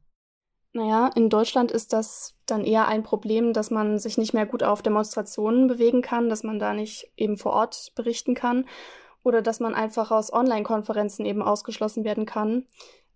Naja, 0.73 1.11
in 1.15 1.31
Deutschland 1.31 1.73
ist 1.73 1.93
das 1.93 2.35
dann 2.47 2.65
eher 2.65 2.87
ein 2.89 3.03
Problem, 3.03 3.53
dass 3.53 3.71
man 3.71 3.99
sich 3.99 4.19
nicht 4.19 4.35
mehr 4.35 4.47
gut 4.47 4.63
auf 4.63 4.83
Demonstrationen 4.83 5.67
bewegen 5.67 6.03
kann, 6.03 6.29
dass 6.29 6.43
man 6.43 6.59
da 6.59 6.75
nicht 6.75 7.11
eben 7.17 7.37
vor 7.37 7.53
Ort 7.53 7.93
berichten 7.95 8.35
kann 8.35 8.67
oder 9.23 9.43
dass 9.43 9.61
man 9.61 9.75
einfach 9.75 10.11
aus 10.11 10.33
Online-Konferenzen 10.33 11.25
eben 11.27 11.43
ausgeschlossen 11.43 12.05
werden 12.05 12.27
kann. 12.27 12.67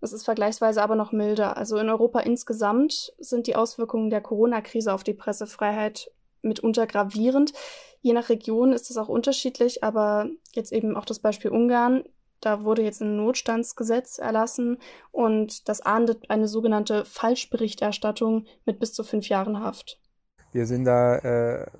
Es 0.01 0.13
ist 0.13 0.25
vergleichsweise 0.25 0.83
aber 0.83 0.97
noch 0.97 1.13
milder. 1.13 1.57
Also 1.57 1.79
in 1.79 1.89
Europa 1.89 2.21
insgesamt 2.21 3.13
sind 3.19 3.47
die 3.47 3.55
Auswirkungen 3.55 4.11
der 4.11 4.21
Corona-Krise 4.21 4.93
auf 4.93 5.05
die 5.05 5.15
Pressefreiheit 5.15 6.11
mitunter 6.43 6.89
gravierend. 6.89 7.53
Je 8.01 8.13
nach 8.13 8.29
Region 8.29 8.73
ist 8.73 8.91
es 8.91 8.97
auch 8.97 9.09
unterschiedlich, 9.09 9.85
aber 9.85 10.29
jetzt 10.53 10.73
eben 10.73 10.97
auch 10.97 11.05
das 11.05 11.21
Beispiel 11.21 11.53
Ungarn. 11.53 12.03
Da 12.43 12.65
wurde 12.65 12.83
jetzt 12.83 13.01
ein 13.01 13.17
Notstandsgesetz 13.17 14.19
erlassen 14.19 14.79
und 15.13 15.69
das 15.69 15.81
ahndet 15.81 16.29
eine 16.29 16.49
sogenannte 16.49 17.05
Falschberichterstattung 17.05 18.47
mit 18.67 18.81
bis 18.81 18.93
zu 18.93 19.05
fünf 19.05 19.29
Jahren 19.29 19.61
Haft. 19.61 20.01
Wir 20.51 20.67
sehen 20.67 20.85
da 20.85 21.19
äh, 21.19 21.71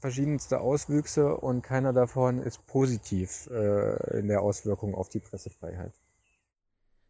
verschiedenste 0.00 0.60
Auswüchse 0.60 1.36
und 1.36 1.62
keiner 1.62 1.92
davon 1.92 2.38
ist 2.38 2.66
positiv 2.66 3.48
äh, 3.52 4.18
in 4.18 4.26
der 4.26 4.42
Auswirkung 4.42 4.96
auf 4.96 5.08
die 5.08 5.20
Pressefreiheit. 5.20 5.94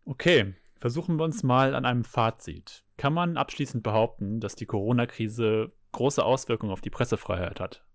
Okay, 0.04 0.54
versuchen 0.76 1.16
wir 1.16 1.24
uns 1.24 1.42
mal 1.42 1.74
an 1.74 1.86
einem 1.86 2.04
Fazit. 2.04 2.84
Kann 2.98 3.14
man 3.14 3.38
abschließend 3.38 3.82
behaupten, 3.82 4.38
dass 4.38 4.54
die 4.54 4.66
Corona-Krise 4.66 5.72
große 5.92 6.22
Auswirkungen 6.22 6.72
auf 6.72 6.82
die 6.82 6.90
Pressefreiheit 6.90 7.58
hat? 7.58 7.86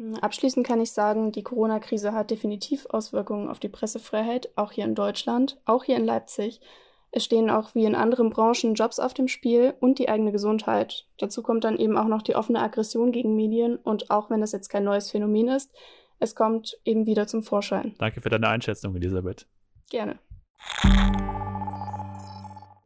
Hm, 0.00 0.14
abschließend 0.14 0.66
kann 0.66 0.80
ich 0.80 0.92
sagen, 0.92 1.30
die 1.30 1.42
Corona-Krise 1.42 2.14
hat 2.14 2.30
definitiv 2.30 2.86
Auswirkungen 2.86 3.48
auf 3.48 3.60
die 3.60 3.68
Pressefreiheit, 3.68 4.48
auch 4.56 4.72
hier 4.72 4.84
in 4.84 4.94
Deutschland, 4.94 5.60
auch 5.66 5.84
hier 5.84 5.96
in 5.96 6.06
Leipzig. 6.06 6.60
Es 7.12 7.24
stehen 7.24 7.50
auch 7.50 7.74
wie 7.74 7.84
in 7.84 7.94
anderen 7.94 8.30
Branchen 8.30 8.74
Jobs 8.74 8.98
auf 8.98 9.12
dem 9.12 9.28
Spiel 9.28 9.74
und 9.80 9.98
die 9.98 10.08
eigene 10.08 10.32
Gesundheit. 10.32 11.06
Dazu 11.18 11.42
kommt 11.42 11.64
dann 11.64 11.76
eben 11.76 11.98
auch 11.98 12.06
noch 12.06 12.22
die 12.22 12.34
offene 12.34 12.62
Aggression 12.62 13.12
gegen 13.12 13.36
Medien 13.36 13.76
und 13.76 14.10
auch 14.10 14.30
wenn 14.30 14.40
das 14.40 14.52
jetzt 14.52 14.70
kein 14.70 14.84
neues 14.84 15.10
Phänomen 15.10 15.48
ist, 15.48 15.70
es 16.18 16.34
kommt 16.34 16.78
eben 16.84 17.04
wieder 17.06 17.26
zum 17.26 17.42
Vorschein. 17.42 17.94
Danke 17.98 18.20
für 18.22 18.30
deine 18.30 18.48
Einschätzung, 18.48 18.94
Elisabeth. 18.94 19.46
Gerne. 19.90 20.18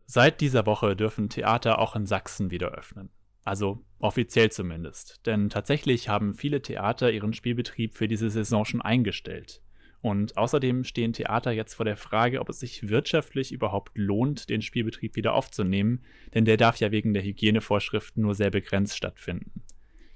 Seit 0.07 0.41
dieser 0.41 0.67
Woche 0.67 0.97
dürfen 0.97 1.29
Theater 1.29 1.79
auch 1.79 1.95
in 1.95 2.07
Sachsen 2.07 2.51
wieder 2.51 2.69
öffnen. 2.69 3.11
Also 3.45 3.85
offiziell 3.99 4.51
zumindest. 4.51 5.21
Denn 5.27 5.51
tatsächlich 5.51 6.09
haben 6.09 6.35
viele 6.35 6.63
Theater 6.63 7.13
ihren 7.13 7.35
Spielbetrieb 7.35 7.95
für 7.95 8.09
diese 8.09 8.31
Saison 8.31 8.65
schon 8.65 8.83
eingestellt. 8.83 9.61
Und 10.01 10.37
außerdem 10.37 10.85
stehen 10.85 11.15
Theater 11.15 11.51
jetzt 11.53 11.75
vor 11.75 11.87
der 11.87 11.97
Frage, 11.97 12.41
ob 12.41 12.51
es 12.51 12.61
sich 12.61 12.91
wirtschaftlich 12.91 13.53
überhaupt 13.53 13.93
lohnt, 13.95 14.51
den 14.51 14.61
Spielbetrieb 14.61 15.17
wieder 15.17 15.33
aufzunehmen, 15.33 16.05
denn 16.35 16.45
der 16.45 16.59
darf 16.59 16.77
ja 16.77 16.91
wegen 16.91 17.15
der 17.15 17.23
Hygienevorschriften 17.23 18.23
nur 18.23 18.35
sehr 18.35 18.51
begrenzt 18.51 18.99
stattfinden. 18.99 19.63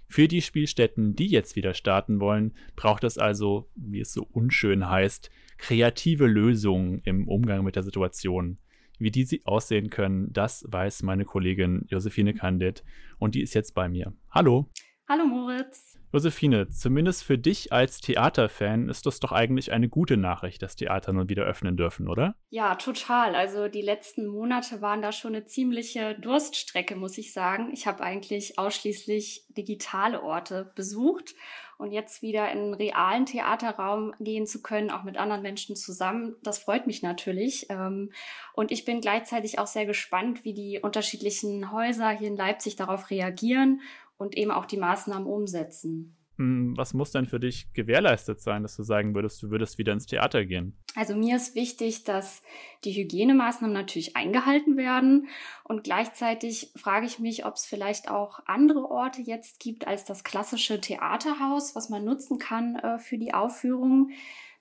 Für 0.07 0.29
die 0.29 0.43
Spielstätten, 0.43 1.17
die 1.17 1.29
jetzt 1.29 1.57
wieder 1.57 1.73
starten 1.73 2.21
wollen, 2.21 2.55
braucht 2.77 3.05
es 3.05 3.17
also, 3.17 3.71
wie 3.77 4.01
es 4.01 4.13
so 4.13 4.27
unschön 4.31 4.89
heißt, 4.89 5.31
kreative 5.57 6.27
Lösungen 6.27 7.01
im 7.05 7.27
Umgang 7.27 7.65
mit 7.65 7.77
der 7.77 7.83
Situation. 7.83 8.59
Wie 8.99 9.11
die 9.11 9.25
sie 9.25 9.43
aussehen 9.45 9.91
können, 9.91 10.33
das 10.33 10.65
weiß 10.69 11.03
meine 11.05 11.25
Kollegin 11.25 11.85
Josephine 11.89 12.35
Kandit 12.35 12.83
und 13.19 13.35
die 13.35 13.43
ist 13.43 13.55
jetzt 13.55 13.75
bei 13.75 13.89
mir. 13.89 14.13
Hallo. 14.31 14.69
Hallo 15.09 15.25
Moritz. 15.25 15.99
Josephine, 16.13 16.69
zumindest 16.71 17.23
für 17.23 17.37
dich 17.37 17.73
als 17.73 18.01
Theaterfan 18.01 18.89
ist 18.89 19.05
das 19.05 19.21
doch 19.21 19.31
eigentlich 19.31 19.73
eine 19.73 19.89
gute 19.89 20.17
Nachricht, 20.17 20.63
dass 20.63 20.75
Theater 20.75 21.13
nun 21.13 21.29
wieder 21.29 21.45
öffnen 21.45 21.77
dürfen, 21.77 22.09
oder? 22.09 22.35
Ja, 22.49 22.77
total. 22.77 23.35
Also 23.35 23.69
die 23.69 23.83
letzten 23.83 24.27
Monate 24.27 24.81
waren 24.81 25.03
da 25.03 25.13
schon 25.13 25.35
eine 25.35 25.45
ziemliche 25.45 26.15
Durststrecke, 26.15 26.97
muss 26.97 27.19
ich 27.19 27.33
sagen. 27.33 27.71
Ich 27.73 27.87
habe 27.87 28.03
eigentlich 28.03 28.59
ausschließlich 28.59 29.47
digitale 29.51 30.23
Orte 30.23 30.73
besucht 30.75 31.35
und 31.79 31.93
jetzt 31.93 32.23
wieder 32.23 32.51
in 32.51 32.59
einen 32.59 32.75
realen 32.75 33.25
Theaterraum 33.25 34.13
gehen 34.19 34.47
zu 34.47 34.63
können, 34.63 34.91
auch 34.91 35.05
mit 35.05 35.17
anderen 35.17 35.43
Menschen 35.43 35.77
zusammen, 35.77 36.35
das 36.43 36.59
freut 36.59 36.89
mich 36.89 37.03
natürlich. 37.03 37.67
Ähm, 37.71 38.11
und 38.53 38.73
ich 38.73 38.85
bin 38.85 39.01
gleichzeitig 39.01 39.61
auch 39.61 39.69
sehr 39.69 39.87
gespannt, 39.87 40.45
wie 40.45 40.55
die 40.55 40.81
unterschiedlichen 40.83 41.73
Häuser 41.73 42.11
hier 42.11 42.29
in 42.29 42.37
Leipzig 42.37 42.75
darauf 42.75 43.11
reagieren 43.11 43.81
und 44.19 44.37
eben 44.37 44.51
auch 44.51 44.67
die 44.67 44.77
Maßnahmen 44.77 45.27
umsetzen. 45.27 46.18
Hm, 46.39 46.77
was 46.77 46.95
muss 46.95 47.11
denn 47.11 47.27
für 47.27 47.41
dich 47.41 47.73
gewährleistet 47.73 48.41
sein, 48.41 48.63
dass 48.63 48.77
du 48.77 48.85
sagen 48.85 49.15
würdest, 49.15 49.43
du 49.43 49.51
würdest 49.51 49.77
wieder 49.77 49.93
ins 49.93 50.07
Theater 50.07 50.45
gehen? 50.45 50.79
Also 50.95 51.17
mir 51.17 51.35
ist 51.35 51.57
wichtig, 51.57 52.05
dass 52.05 52.43
die 52.85 52.93
Hygienemaßnahmen 52.93 53.75
natürlich 53.75 54.17
eingehalten 54.17 54.77
werden. 54.77 55.29
Und 55.65 55.83
gleichzeitig 55.83 56.71
frage 56.77 57.07
ich 57.07 57.19
mich, 57.19 57.45
ob 57.45 57.55
es 57.55 57.67
vielleicht 57.67 58.09
auch 58.09 58.39
andere 58.47 58.89
Orte 58.89 59.21
jetzt 59.21 59.59
gibt 59.59 59.89
als 59.89 60.05
das 60.05 60.23
klassische 60.23 60.81
Theaterhaus, 60.81 61.75
was 61.75 61.89
man 61.89 62.05
nutzen 62.05 62.39
kann 62.39 62.77
äh, 62.77 62.99
für 62.99 63.19
die 63.19 63.35
Aufführung. 63.35 64.11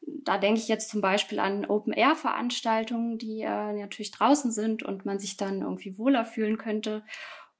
Da 0.01 0.39
denke 0.39 0.60
ich 0.60 0.67
jetzt 0.67 0.89
zum 0.89 1.01
Beispiel 1.01 1.39
an 1.39 1.65
Open-Air-Veranstaltungen, 1.65 3.19
die 3.19 3.41
äh, 3.41 3.74
natürlich 3.74 4.12
draußen 4.12 4.51
sind 4.51 4.81
und 4.81 5.05
man 5.05 5.19
sich 5.19 5.38
dann 5.38 5.62
irgendwie 5.62 5.98
wohler 6.00 6.25
fühlen 6.25 6.57
könnte 6.57 7.03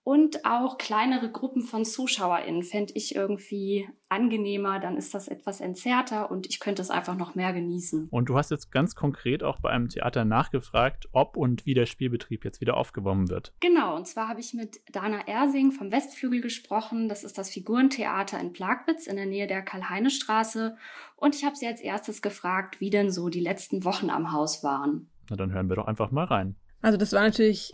und 0.08 0.46
auch 0.46 0.78
kleinere 0.78 1.30
Gruppen 1.30 1.64
von 1.64 1.84
ZuschauerInnen 1.84 2.64
fände 2.64 2.94
ich 2.96 3.14
irgendwie 3.14 3.90
angenehmer, 4.08 4.80
dann 4.80 4.96
ist 4.96 5.14
das 5.14 5.28
etwas 5.28 5.60
entzerrter 5.60 6.32
und 6.32 6.48
ich 6.48 6.62
könnte 6.62 6.82
es 6.82 6.90
einfach 6.90 7.18
noch 7.18 7.36
mehr 7.36 7.52
genießen. 7.52 8.08
Und 8.10 8.30
du 8.30 8.38
hast 8.38 8.50
jetzt 8.50 8.72
ganz 8.72 8.96
konkret 8.96 9.44
auch 9.44 9.60
bei 9.60 9.70
einem 9.70 9.90
Theater 9.90 10.24
nachgefragt, 10.24 11.10
ob 11.12 11.36
und 11.36 11.66
wie 11.66 11.74
der 11.74 11.88
Spielbetrieb 11.88 12.46
jetzt 12.46 12.62
wieder 12.62 12.78
aufgenommen 12.78 13.28
wird. 13.28 13.52
Genau, 13.60 13.98
und 13.98 14.08
zwar 14.08 14.30
habe 14.30 14.40
ich 14.40 14.54
mit 14.54 14.80
Dana 14.94 15.28
Ersing 15.28 15.74
vom 15.74 15.92
Westflügel 15.92 16.40
gesprochen. 16.40 17.10
Das 17.10 17.26
ist 17.26 17.38
das 17.38 17.50
Figurentheater 17.50 18.40
in 18.40 18.54
Plagwitz 18.54 19.08
in 19.08 19.18
der 19.18 19.26
Nähe 19.26 19.48
der 19.48 19.62
Karl-Heine-Straße. 19.62 20.78
Und 21.18 21.36
ich 21.36 21.44
habe 21.44 21.58
sie 21.58 21.68
als 21.68 21.82
erstes 21.82 22.22
gefragt, 22.22 22.80
wie 22.80 22.92
denn 22.92 23.12
so 23.12 23.28
die 23.28 23.42
letzten 23.42 23.84
Wochen 23.84 24.10
am 24.10 24.32
Haus 24.32 24.64
waren. 24.64 25.10
Na, 25.30 25.36
dann 25.36 25.52
hören 25.52 25.68
wir 25.68 25.76
doch 25.76 25.88
einfach 25.88 26.12
mal 26.12 26.24
rein. 26.24 26.56
Also 26.82 26.98
das 26.98 27.12
war 27.12 27.24
natürlich 27.24 27.74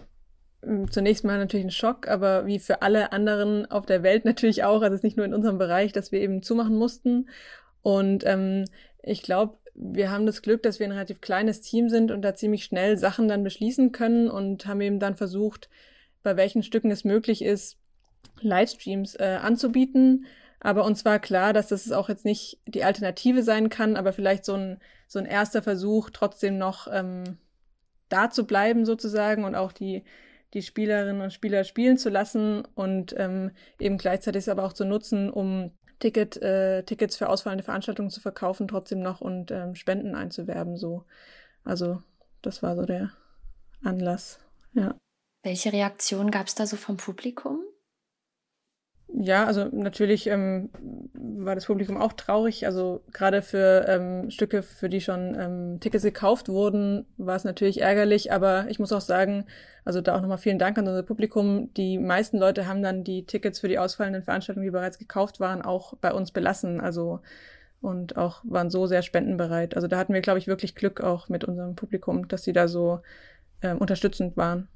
zunächst 0.90 1.24
mal 1.24 1.38
natürlich 1.38 1.66
ein 1.66 1.72
Schock, 1.72 2.08
aber 2.08 2.46
wie 2.46 2.60
für 2.60 2.82
alle 2.82 3.12
anderen 3.12 3.70
auf 3.70 3.86
der 3.86 4.04
Welt 4.04 4.26
natürlich 4.26 4.64
auch. 4.64 4.82
Also 4.82 4.94
es 4.94 5.00
ist 5.00 5.04
nicht 5.04 5.18
nur 5.18 5.26
in 5.26 5.34
unserem 5.34 5.58
Bereich, 5.58 5.92
dass 5.92 6.12
wir 6.12 6.22
eben 6.22 6.42
zumachen 6.42 6.76
mussten. 6.76 7.30
Und 7.82 8.26
ähm, 8.26 8.66
ich 9.02 9.24
glaube, 9.24 9.58
wir 9.76 10.12
haben 10.12 10.26
das 10.26 10.42
Glück, 10.42 10.64
dass 10.64 10.80
wir 10.80 10.88
ein 10.88 10.92
relativ 10.92 11.20
kleines 11.22 11.62
Team 11.62 11.90
sind 11.90 12.12
und 12.12 12.22
da 12.22 12.36
ziemlich 12.36 12.64
schnell 12.64 12.98
Sachen 12.98 13.28
dann 13.28 13.44
beschließen 13.44 13.92
können 13.92 14.30
und 14.30 14.66
haben 14.66 14.82
eben 14.82 15.00
dann 15.00 15.16
versucht, 15.16 15.70
bei 16.22 16.38
welchen 16.38 16.64
Stücken 16.64 16.92
es 16.92 17.04
möglich 17.04 17.44
ist, 17.44 17.78
Livestreams 18.40 19.16
äh, 19.16 19.40
anzubieten. 19.42 20.26
Aber 20.60 20.86
uns 20.86 21.04
war 21.04 21.20
klar, 21.20 21.52
dass 21.52 21.68
das 21.70 21.92
auch 21.92 22.08
jetzt 22.08 22.24
nicht 22.24 22.60
die 22.66 22.86
Alternative 22.86 23.44
sein 23.44 23.70
kann, 23.70 23.98
aber 23.98 24.14
vielleicht 24.14 24.46
so 24.46 24.54
ein, 24.54 24.80
so 25.08 25.20
ein 25.20 25.26
erster 25.26 25.62
Versuch, 25.62 26.10
trotzdem 26.12 26.58
noch 26.58 26.88
ähm, 26.92 27.38
da 28.08 28.30
zu 28.30 28.46
bleiben 28.46 28.86
sozusagen 28.86 29.44
und 29.44 29.56
auch 29.56 29.74
die, 29.74 30.04
die 30.54 30.62
Spielerinnen 30.62 31.22
und 31.22 31.34
Spieler 31.34 31.64
spielen 31.64 31.98
zu 31.98 32.10
lassen 32.10 32.64
und 32.76 33.16
ähm, 33.18 33.52
eben 33.80 33.98
gleichzeitig 33.98 34.50
aber 34.50 34.64
auch 34.64 34.74
zu 34.74 34.86
nutzen, 34.86 35.30
um 35.30 35.72
Ticket, 36.00 36.42
äh, 36.42 36.84
Tickets 36.84 37.16
für 37.18 37.30
ausfallende 37.30 37.64
Veranstaltungen 37.64 38.10
zu 38.10 38.22
verkaufen 38.22 38.68
trotzdem 38.68 39.02
noch 39.02 39.22
und 39.22 39.52
ähm, 39.52 39.76
Spenden 39.76 40.16
einzuwerben. 40.16 40.78
So. 40.78 41.06
Also 41.64 42.02
das 42.42 42.62
war 42.62 42.76
so 42.76 42.84
der 42.86 43.12
Anlass. 43.84 44.40
Ja. 44.74 44.96
Welche 45.44 45.74
Reaktion 45.74 46.32
gab 46.32 46.48
es 46.48 46.56
da 46.56 46.66
so 46.66 46.78
vom 46.78 46.98
Publikum? 46.98 47.63
Ja, 49.16 49.46
also 49.46 49.66
natürlich 49.66 50.26
ähm, 50.26 50.70
war 51.14 51.54
das 51.54 51.68
Publikum 51.68 51.98
auch 51.98 52.14
traurig. 52.14 52.66
Also 52.66 53.04
gerade 53.12 53.44
für 53.44 53.86
ähm, 53.88 54.32
Stücke, 54.32 54.64
für 54.64 54.90
die 54.90 55.02
schon 55.02 55.36
ähm, 55.40 55.80
Tickets 55.80 56.04
gekauft 56.04 56.50
wurden, 56.50 57.06
war 57.18 57.36
es 57.36 57.44
natürlich 57.44 57.82
ärgerlich. 57.82 58.32
Aber 58.32 58.66
ich 58.70 58.80
muss 58.80 58.92
auch 58.92 59.02
sagen, 59.02 59.46
also 59.86 60.02
da 60.02 60.16
auch 60.16 60.22
nochmal 60.22 60.40
vielen 60.40 60.58
Dank 60.58 60.80
an 60.80 60.88
unser 60.88 61.04
Publikum. 61.04 61.72
Die 61.76 62.00
meisten 62.00 62.40
Leute 62.40 62.68
haben 62.68 62.82
dann 62.82 63.04
die 63.04 63.26
Tickets 63.26 63.60
für 63.60 63.68
die 63.68 63.78
ausfallenden 63.78 64.24
Veranstaltungen, 64.24 64.66
die 64.66 64.72
bereits 64.72 64.98
gekauft 64.98 65.40
waren, 65.40 65.62
auch 65.62 65.96
bei 65.98 66.12
uns 66.12 66.32
belassen. 66.32 66.82
Also 66.82 67.20
und 67.82 68.18
auch 68.18 68.42
waren 68.46 68.72
so 68.72 68.88
sehr 68.88 69.04
spendenbereit. 69.04 69.76
Also 69.76 69.88
da 69.88 69.98
hatten 69.98 70.14
wir, 70.14 70.22
glaube 70.22 70.40
ich, 70.40 70.48
wirklich 70.48 70.74
Glück 70.74 71.02
auch 71.02 71.30
mit 71.30 71.44
unserem 71.44 71.76
Publikum, 71.76 72.28
dass 72.30 72.44
sie 72.44 72.54
da 72.54 72.68
so 72.68 73.02
ähm, 73.62 73.78
unterstützend 73.78 74.38
waren. 74.38 74.70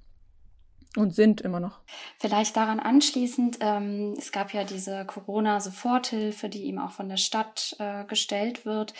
Und 0.95 1.13
sind 1.13 1.41
immer 1.41 1.59
noch. 1.59 1.79
Vielleicht 2.17 2.55
daran 2.55 2.79
anschließend, 2.79 3.57
ähm, 3.59 4.15
es 4.17 4.31
gab 4.31 4.53
ja 4.53 4.63
diese 4.63 5.05
Corona-Soforthilfe, 5.05 6.49
die 6.49 6.63
ihm 6.63 6.79
auch 6.79 6.91
von 6.91 7.09
der 7.09 7.17
Stadt 7.17 7.75
äh, 7.77 8.03
gestellt 8.05 8.65
wird. 8.65 8.93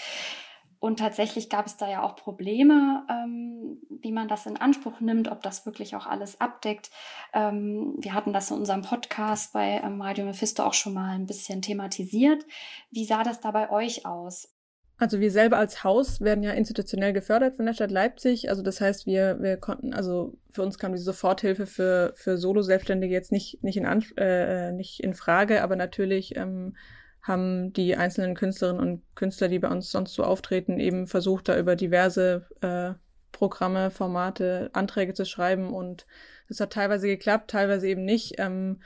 Und 0.79 0.99
tatsächlich 0.99 1.49
gab 1.49 1.65
es 1.65 1.77
da 1.77 1.89
ja 1.89 2.03
auch 2.03 2.15
Probleme, 2.15 3.03
ähm, 3.09 3.79
wie 3.89 4.11
man 4.11 4.27
das 4.27 4.45
in 4.45 4.57
Anspruch 4.57 4.99
nimmt, 4.99 5.27
ob 5.27 5.41
das 5.41 5.65
wirklich 5.65 5.95
auch 5.95 6.05
alles 6.05 6.39
abdeckt. 6.39 6.91
Ähm, 7.33 7.95
wir 7.97 8.13
hatten 8.13 8.31
das 8.31 8.51
in 8.51 8.57
unserem 8.57 8.83
Podcast 8.83 9.53
bei 9.53 9.81
ähm, 9.83 10.01
Radio 10.01 10.25
Mephisto 10.25 10.63
auch 10.63 10.75
schon 10.75 10.93
mal 10.93 11.15
ein 11.15 11.25
bisschen 11.25 11.63
thematisiert. 11.63 12.45
Wie 12.91 13.05
sah 13.05 13.23
das 13.23 13.39
da 13.39 13.49
bei 13.49 13.71
euch 13.71 14.05
aus? 14.05 14.53
Also 14.99 15.19
wir 15.19 15.29
selber 15.29 15.57
als 15.57 15.83
Haus 15.83 16.21
werden 16.21 16.43
ja 16.43 16.51
institutionell 16.51 17.13
gefördert 17.13 17.55
von 17.55 17.67
der 17.67 17.73
Stadt 17.73 17.91
Leipzig. 17.91 18.49
Also 18.49 18.63
das 18.63 18.81
heißt, 18.81 19.05
wir, 19.05 19.37
wir 19.41 19.57
konnten, 19.57 19.93
also 19.93 20.35
für 20.49 20.63
uns 20.63 20.79
kam 20.79 20.93
die 20.93 20.97
Soforthilfe 20.97 21.67
für, 21.67 22.13
für 22.15 22.37
Solo-Selbstständige 22.37 23.13
jetzt 23.13 23.31
nicht, 23.31 23.63
nicht, 23.63 23.77
in, 23.77 23.85
äh, 24.17 24.71
nicht 24.71 24.99
in 25.01 25.13
Frage, 25.13 25.61
aber 25.61 25.75
natürlich 25.75 26.35
ähm, 26.35 26.75
haben 27.21 27.73
die 27.73 27.95
einzelnen 27.95 28.33
Künstlerinnen 28.33 28.81
und 28.81 29.03
Künstler, 29.13 29.49
die 29.49 29.59
bei 29.59 29.69
uns 29.69 29.91
sonst 29.91 30.15
so 30.15 30.23
auftreten, 30.23 30.79
eben 30.79 31.05
versucht, 31.05 31.47
da 31.49 31.59
über 31.59 31.75
diverse 31.75 32.47
äh, 32.61 32.93
Programme, 33.31 33.91
Formate, 33.91 34.71
Anträge 34.73 35.13
zu 35.13 35.25
schreiben 35.25 35.73
und 35.73 36.07
das 36.47 36.59
hat 36.59 36.73
teilweise 36.73 37.07
geklappt, 37.07 37.51
teilweise 37.51 37.87
eben 37.87 38.03
nicht. 38.03 38.35
Ähm, 38.39 38.81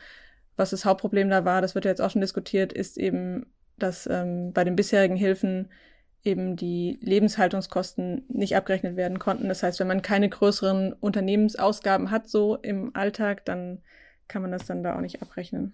was 0.57 0.71
das 0.71 0.83
Hauptproblem 0.83 1.29
da 1.29 1.45
war, 1.45 1.61
das 1.61 1.73
wird 1.73 1.85
ja 1.85 1.91
jetzt 1.91 2.01
auch 2.01 2.09
schon 2.09 2.21
diskutiert, 2.21 2.73
ist 2.73 2.97
eben, 2.97 3.45
dass 3.77 4.07
ähm, 4.07 4.51
bei 4.51 4.65
den 4.65 4.75
bisherigen 4.75 5.15
Hilfen 5.15 5.69
eben 6.23 6.55
die 6.55 6.99
Lebenshaltungskosten 7.01 8.25
nicht 8.29 8.55
abgerechnet 8.55 8.95
werden 8.95 9.19
konnten. 9.19 9.47
Das 9.47 9.63
heißt, 9.63 9.79
wenn 9.79 9.87
man 9.87 10.01
keine 10.01 10.29
größeren 10.29 10.93
Unternehmensausgaben 10.93 12.11
hat, 12.11 12.29
so 12.29 12.57
im 12.57 12.95
Alltag, 12.95 13.45
dann 13.45 13.81
kann 14.27 14.41
man 14.41 14.51
das 14.51 14.65
dann 14.65 14.83
da 14.83 14.95
auch 14.95 15.01
nicht 15.01 15.21
abrechnen. 15.21 15.73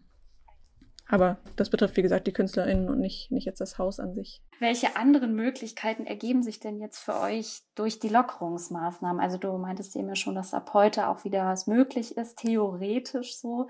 Aber 1.10 1.38
das 1.56 1.70
betrifft, 1.70 1.96
wie 1.96 2.02
gesagt, 2.02 2.28
die 2.28 2.34
KünstlerInnen 2.34 2.90
und 2.90 3.00
nicht, 3.00 3.32
nicht 3.32 3.46
jetzt 3.46 3.62
das 3.62 3.78
Haus 3.78 4.00
an 4.00 4.14
sich. 4.14 4.42
Welche 4.60 4.98
anderen 4.98 5.36
Möglichkeiten 5.36 6.06
ergeben 6.06 6.44
sich 6.44 6.60
denn 6.60 6.80
jetzt 6.80 7.00
für 7.00 7.20
euch 7.20 7.62
durch 7.76 8.00
die 8.00 8.10
Lockerungsmaßnahmen? 8.10 9.22
Also 9.22 9.38
du 9.38 9.58
meintest 9.58 9.96
eben 9.96 10.10
ja 10.10 10.16
schon, 10.16 10.36
dass 10.36 10.54
ab 10.54 10.74
heute 10.74 11.08
auch 11.08 11.24
wieder 11.24 11.46
was 11.46 11.68
möglich 11.68 12.18
ist, 12.18 12.40
theoretisch 12.40 13.38
so. 13.38 13.70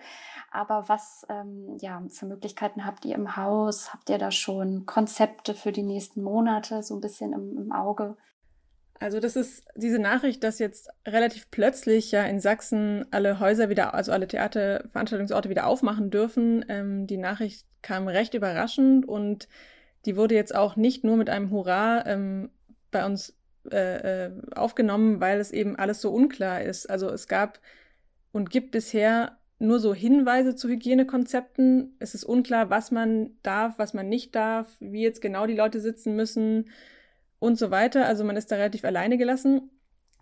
Aber 0.51 0.89
was 0.89 1.25
ähm, 1.29 1.77
ja, 1.79 2.01
für 2.09 2.25
Möglichkeiten 2.25 2.85
habt 2.85 3.05
ihr 3.05 3.15
im 3.15 3.35
Haus? 3.35 3.93
Habt 3.93 4.09
ihr 4.09 4.17
da 4.17 4.31
schon 4.31 4.85
Konzepte 4.85 5.53
für 5.53 5.71
die 5.71 5.83
nächsten 5.83 6.23
Monate 6.23 6.81
so 6.81 6.95
ein 6.95 7.01
bisschen 7.01 7.33
im, 7.33 7.57
im 7.57 7.71
Auge? 7.71 8.17
Also 8.99 9.19
das 9.19 9.35
ist 9.35 9.63
diese 9.75 9.99
Nachricht, 9.99 10.43
dass 10.43 10.59
jetzt 10.59 10.89
relativ 11.05 11.51
plötzlich 11.51 12.11
ja 12.11 12.23
in 12.23 12.39
Sachsen 12.39 13.05
alle 13.11 13.39
Häuser 13.39 13.69
wieder, 13.69 13.93
also 13.93 14.11
alle 14.11 14.27
Theater, 14.27 14.83
Veranstaltungsorte 14.91 15.49
wieder 15.49 15.67
aufmachen 15.67 16.09
dürfen. 16.09 16.65
Ähm, 16.67 17.05
die 17.05 17.17
Nachricht 17.17 17.65
kam 17.81 18.07
recht 18.07 18.33
überraschend 18.33 19.07
und 19.07 19.47
die 20.05 20.15
wurde 20.15 20.35
jetzt 20.35 20.55
auch 20.55 20.75
nicht 20.75 21.03
nur 21.03 21.15
mit 21.17 21.29
einem 21.29 21.51
Hurra 21.51 22.05
ähm, 22.07 22.49
bei 22.89 23.05
uns 23.05 23.35
äh, 23.71 24.25
äh, 24.25 24.31
aufgenommen, 24.55 25.19
weil 25.19 25.39
es 25.39 25.51
eben 25.51 25.75
alles 25.75 26.01
so 26.01 26.11
unklar 26.11 26.61
ist. 26.61 26.89
Also 26.89 27.09
es 27.09 27.27
gab 27.27 27.59
und 28.31 28.49
gibt 28.49 28.71
bisher 28.71 29.37
nur 29.59 29.79
so 29.79 29.93
Hinweise 29.93 30.55
zu 30.55 30.69
Hygienekonzepten. 30.69 31.95
Es 31.99 32.15
ist 32.15 32.23
unklar, 32.23 32.69
was 32.69 32.91
man 32.91 33.31
darf, 33.43 33.77
was 33.77 33.93
man 33.93 34.09
nicht 34.09 34.33
darf, 34.35 34.67
wie 34.79 35.03
jetzt 35.03 35.21
genau 35.21 35.45
die 35.45 35.55
Leute 35.55 35.81
sitzen 35.81 36.15
müssen 36.15 36.65
und 37.39 37.57
so 37.57 37.71
weiter. 37.71 38.05
Also 38.05 38.23
man 38.23 38.37
ist 38.37 38.51
da 38.51 38.55
relativ 38.55 38.85
alleine 38.85 39.17
gelassen 39.17 39.69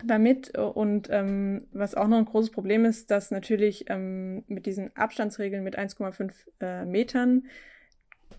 damit. 0.04 0.58
Und 0.58 1.10
ähm, 1.12 1.68
was 1.72 1.96
auch 1.96 2.08
noch 2.08 2.18
ein 2.18 2.26
großes 2.26 2.52
Problem 2.52 2.86
ist, 2.86 3.12
dass 3.12 3.32
natürlich 3.32 3.90
ähm, 3.90 4.44
mit 4.48 4.66
diesen 4.66 4.96
Abstandsregeln 4.96 5.64
mit 5.64 5.78
1,5 5.78 6.32
äh, 6.60 6.86
Metern 6.86 7.44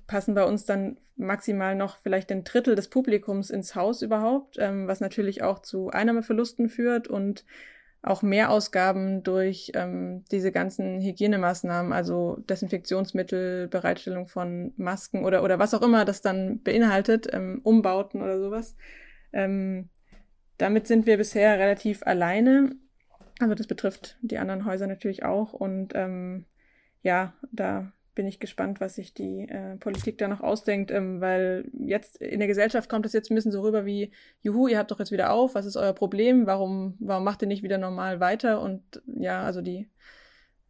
passen 0.07 0.35
bei 0.35 0.45
uns 0.45 0.65
dann 0.65 0.99
maximal 1.17 1.75
noch 1.75 1.99
vielleicht 1.99 2.31
ein 2.31 2.45
Drittel 2.45 2.75
des 2.75 2.89
Publikums 2.89 3.51
ins 3.51 3.75
Haus 3.75 4.03
überhaupt, 4.03 4.57
ähm, 4.59 4.87
was 4.87 5.01
natürlich 5.01 5.43
auch 5.43 5.61
zu 5.61 5.91
Einnahmeverlusten 5.91 6.69
führt 6.69 7.09
und 7.09 7.45
auch 8.07 8.23
Mehrausgaben 8.23 9.23
durch 9.23 9.73
ähm, 9.75 10.25
diese 10.31 10.53
ganzen 10.53 11.01
Hygienemaßnahmen, 11.01 11.93
also 11.93 12.37
Desinfektionsmittel, 12.49 13.69
Bereitstellung 13.69 14.29
von 14.29 14.73
Masken 14.77 15.25
oder, 15.25 15.43
oder 15.43 15.59
was 15.59 15.75
auch 15.75 15.83
immer 15.83 16.05
das 16.05 16.23
dann 16.23 16.63
beinhaltet, 16.63 17.27
ähm, 17.33 17.61
Umbauten 17.65 18.23
oder 18.23 18.39
sowas. 18.39 18.77
Ähm, 19.33 19.89
damit 20.57 20.87
sind 20.87 21.07
wir 21.07 21.17
bisher 21.17 21.59
relativ 21.59 22.03
alleine. 22.05 22.77
Also 23.41 23.55
das 23.55 23.67
betrifft 23.67 24.17
die 24.23 24.39
anderen 24.39 24.65
Häuser 24.65 24.87
natürlich 24.87 25.25
auch. 25.25 25.53
Und 25.53 25.93
ähm, 25.95 26.47
ja, 27.03 27.35
da 27.53 27.93
bin 28.17 28.27
ich 28.27 28.41
gespannt, 28.41 28.81
was 28.81 28.97
sich 28.97 29.15
die 29.15 29.49
äh, 29.49 29.77
Politik 29.77 30.19
da 30.19 30.27
noch 30.27 30.41
ausdenkt, 30.41 30.91
ähm, 30.91 31.21
weil 31.21 31.71
jetzt 31.79 32.17
in 32.17 32.41
der 32.41 32.49
Gesellschaft 32.49 32.91
kommt 32.91 33.07
es 33.07 33.13
jetzt 33.13 33.31
ein 33.31 33.37
bisschen 33.37 33.53
so 33.53 33.61
rüber 33.61 33.87
wie, 33.87 34.11
juhu, 34.43 34.67
ihr 34.67 34.79
habt 34.79 34.91
doch 34.91 34.99
jetzt 34.99 35.13
wieder 35.13 35.33
auf, 35.33 35.55
was 35.55 35.67
ist 35.67 35.77
euer 35.77 35.93
Problem, 35.93 36.47
warum, 36.47 36.97
warum 36.99 37.23
macht 37.23 37.43
ihr 37.43 37.49
nicht 37.49 37.63
wieder 37.63 37.79
normal 37.79 38.19
weiter? 38.19 38.61
Und 38.61 38.83
ja, 39.07 39.45
also 39.45 39.61
die, 39.63 39.89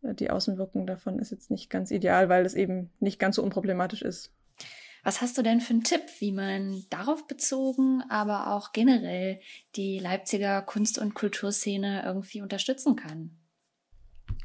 die 0.03 0.29
Außenwirkung 0.29 0.87
davon 0.87 1.19
ist 1.19 1.31
jetzt 1.31 1.51
nicht 1.51 1.71
ganz 1.71 1.91
ideal, 1.91 2.29
weil 2.29 2.45
es 2.45 2.55
eben 2.55 2.91
nicht 3.01 3.19
ganz 3.19 3.37
so 3.37 3.43
unproblematisch 3.43 4.03
ist. 4.03 4.35
Was 5.05 5.21
hast 5.21 5.39
du 5.39 5.43
denn 5.43 5.61
für 5.61 5.73
einen 5.73 5.85
Tipp, 5.85 6.03
wie 6.19 6.33
man 6.33 6.85
darauf 6.91 7.29
bezogen, 7.29 8.03
aber 8.09 8.53
auch 8.53 8.73
generell 8.73 9.41
die 9.77 10.01
Leipziger 10.01 10.63
Kunst- 10.63 10.99
und 10.99 11.15
Kulturszene 11.15 12.03
irgendwie 12.05 12.43
unterstützen 12.43 12.97
kann? 12.97 13.31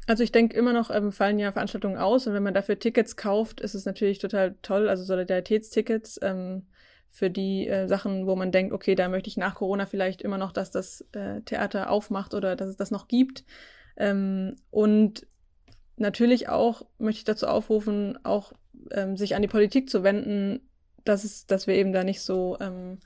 Also 0.06 0.24
ich 0.24 0.32
denke 0.32 0.56
immer 0.56 0.72
noch 0.72 0.90
ähm, 0.90 1.12
fallen 1.12 1.38
ja 1.38 1.52
Veranstaltungen 1.52 1.96
aus 1.96 2.26
und 2.26 2.34
wenn 2.34 2.42
man 2.42 2.54
dafür 2.54 2.78
Tickets 2.78 3.16
kauft, 3.16 3.60
ist 3.60 3.74
es 3.74 3.84
natürlich 3.84 4.18
total 4.18 4.56
toll, 4.62 4.88
also 4.88 5.04
Solidaritätstickets 5.04 6.18
ähm, 6.22 6.66
für 7.08 7.30
die 7.30 7.68
äh, 7.68 7.86
Sachen, 7.86 8.26
wo 8.26 8.34
man 8.34 8.50
denkt, 8.50 8.72
okay, 8.72 8.94
da 8.94 9.08
möchte 9.08 9.28
ich 9.28 9.36
nach 9.36 9.54
Corona 9.54 9.86
vielleicht 9.86 10.22
immer 10.22 10.38
noch, 10.38 10.50
dass 10.50 10.70
das 10.70 11.06
äh, 11.12 11.42
Theater 11.42 11.90
aufmacht 11.90 12.34
oder 12.34 12.56
dass 12.56 12.68
es 12.68 12.76
das 12.76 12.90
noch 12.90 13.06
gibt. 13.06 13.44
Ähm, 13.96 14.56
und 14.70 15.26
natürlich 15.96 16.48
auch 16.48 16.86
möchte 16.98 17.18
ich 17.18 17.24
dazu 17.24 17.46
aufrufen, 17.46 18.18
auch 18.24 18.54
ähm, 18.90 19.16
sich 19.16 19.36
an 19.36 19.42
die 19.42 19.48
Politik 19.48 19.88
zu 19.88 20.02
wenden, 20.02 20.68
dass 21.04 21.24
es, 21.24 21.46
dass 21.46 21.66
wir 21.66 21.74
eben 21.74 21.92
da 21.92 22.02
nicht 22.02 22.22
so 22.22 22.56
ähm, 22.60 22.98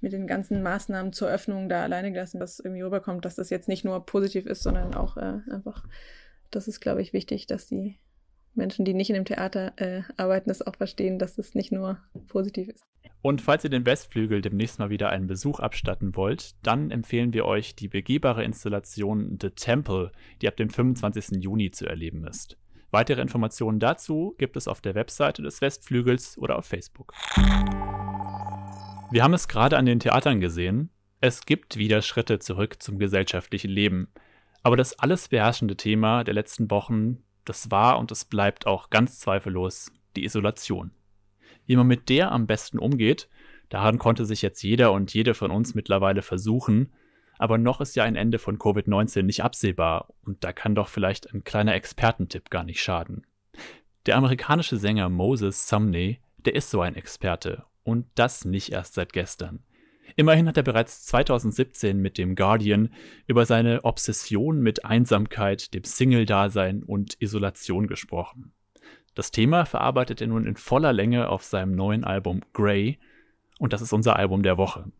mit 0.00 0.12
den 0.12 0.26
ganzen 0.26 0.62
Maßnahmen 0.62 1.12
zur 1.12 1.28
Öffnung 1.28 1.68
da 1.68 1.82
alleine 1.82 2.12
gelassen, 2.12 2.40
dass 2.40 2.60
irgendwie 2.60 2.82
rüberkommt, 2.82 3.24
dass 3.24 3.36
das 3.36 3.50
jetzt 3.50 3.68
nicht 3.68 3.84
nur 3.84 4.04
positiv 4.04 4.46
ist, 4.46 4.62
sondern 4.62 4.94
auch 4.94 5.16
äh, 5.16 5.40
einfach, 5.50 5.84
das 6.50 6.68
ist, 6.68 6.80
glaube 6.80 7.02
ich, 7.02 7.12
wichtig, 7.12 7.46
dass 7.46 7.66
die 7.66 7.98
Menschen, 8.54 8.84
die 8.84 8.94
nicht 8.94 9.10
in 9.10 9.14
dem 9.14 9.24
Theater 9.24 9.72
äh, 9.76 10.02
arbeiten, 10.16 10.48
das 10.48 10.66
auch 10.66 10.76
verstehen, 10.76 11.18
dass 11.18 11.36
das 11.36 11.54
nicht 11.54 11.72
nur 11.72 11.98
positiv 12.28 12.68
ist. 12.68 12.84
Und 13.22 13.42
falls 13.42 13.64
ihr 13.64 13.70
den 13.70 13.86
Westflügel 13.86 14.40
demnächst 14.40 14.78
mal 14.78 14.90
wieder 14.90 15.10
einen 15.10 15.26
Besuch 15.26 15.60
abstatten 15.60 16.16
wollt, 16.16 16.54
dann 16.64 16.90
empfehlen 16.90 17.32
wir 17.32 17.44
euch 17.44 17.74
die 17.74 17.88
begehbare 17.88 18.44
Installation 18.44 19.38
The 19.40 19.50
Temple, 19.50 20.12
die 20.40 20.48
ab 20.48 20.56
dem 20.56 20.70
25. 20.70 21.42
Juni 21.42 21.70
zu 21.70 21.86
erleben 21.86 22.26
ist. 22.26 22.56
Weitere 22.90 23.20
Informationen 23.20 23.80
dazu 23.80 24.34
gibt 24.38 24.56
es 24.56 24.68
auf 24.68 24.80
der 24.80 24.94
Webseite 24.94 25.42
des 25.42 25.60
Westflügels 25.60 26.38
oder 26.38 26.56
auf 26.56 26.66
Facebook. 26.66 27.12
Wir 29.10 29.22
haben 29.22 29.34
es 29.34 29.46
gerade 29.46 29.76
an 29.76 29.86
den 29.86 30.00
Theatern 30.00 30.40
gesehen. 30.40 30.90
Es 31.20 31.46
gibt 31.46 31.76
wieder 31.76 32.02
Schritte 32.02 32.40
zurück 32.40 32.82
zum 32.82 32.98
gesellschaftlichen 32.98 33.70
Leben. 33.70 34.08
Aber 34.64 34.76
das 34.76 34.98
alles 34.98 35.28
beherrschende 35.28 35.76
Thema 35.76 36.24
der 36.24 36.34
letzten 36.34 36.70
Wochen, 36.72 37.22
das 37.44 37.70
war 37.70 38.00
und 38.00 38.10
es 38.10 38.24
bleibt 38.24 38.66
auch 38.66 38.90
ganz 38.90 39.20
zweifellos 39.20 39.92
die 40.16 40.24
Isolation. 40.24 40.90
Wie 41.66 41.76
man 41.76 41.86
mit 41.86 42.08
der 42.08 42.32
am 42.32 42.48
besten 42.48 42.80
umgeht, 42.80 43.28
daran 43.68 43.98
konnte 43.98 44.24
sich 44.24 44.42
jetzt 44.42 44.62
jeder 44.62 44.90
und 44.90 45.14
jede 45.14 45.34
von 45.34 45.52
uns 45.52 45.76
mittlerweile 45.76 46.22
versuchen. 46.22 46.92
Aber 47.38 47.58
noch 47.58 47.80
ist 47.80 47.94
ja 47.94 48.02
ein 48.02 48.16
Ende 48.16 48.40
von 48.40 48.58
Covid-19 48.58 49.22
nicht 49.22 49.44
absehbar 49.44 50.08
und 50.24 50.42
da 50.42 50.52
kann 50.52 50.74
doch 50.74 50.88
vielleicht 50.88 51.32
ein 51.32 51.44
kleiner 51.44 51.74
Expertentipp 51.74 52.50
gar 52.50 52.64
nicht 52.64 52.82
schaden. 52.82 53.24
Der 54.06 54.16
amerikanische 54.16 54.78
Sänger 54.78 55.08
Moses 55.10 55.68
Sumney, 55.68 56.20
der 56.38 56.56
ist 56.56 56.70
so 56.70 56.80
ein 56.80 56.96
Experte 56.96 57.64
und 57.86 58.06
das 58.16 58.44
nicht 58.44 58.72
erst 58.72 58.94
seit 58.94 59.12
gestern. 59.12 59.60
Immerhin 60.16 60.48
hat 60.48 60.56
er 60.56 60.62
bereits 60.64 61.04
2017 61.06 61.98
mit 61.98 62.18
dem 62.18 62.34
Guardian 62.34 62.92
über 63.26 63.46
seine 63.46 63.84
Obsession 63.84 64.60
mit 64.60 64.84
Einsamkeit, 64.84 65.72
dem 65.72 65.84
Single-Dasein 65.84 66.82
und 66.82 67.20
Isolation 67.20 67.86
gesprochen. 67.86 68.52
Das 69.14 69.30
Thema 69.30 69.66
verarbeitet 69.66 70.20
er 70.20 70.26
nun 70.26 70.46
in 70.46 70.56
voller 70.56 70.92
Länge 70.92 71.28
auf 71.28 71.44
seinem 71.44 71.74
neuen 71.76 72.02
Album 72.04 72.42
Grey 72.52 72.98
und 73.58 73.72
das 73.72 73.82
ist 73.82 73.92
unser 73.92 74.16
Album 74.16 74.42
der 74.42 74.58
Woche. 74.58 74.90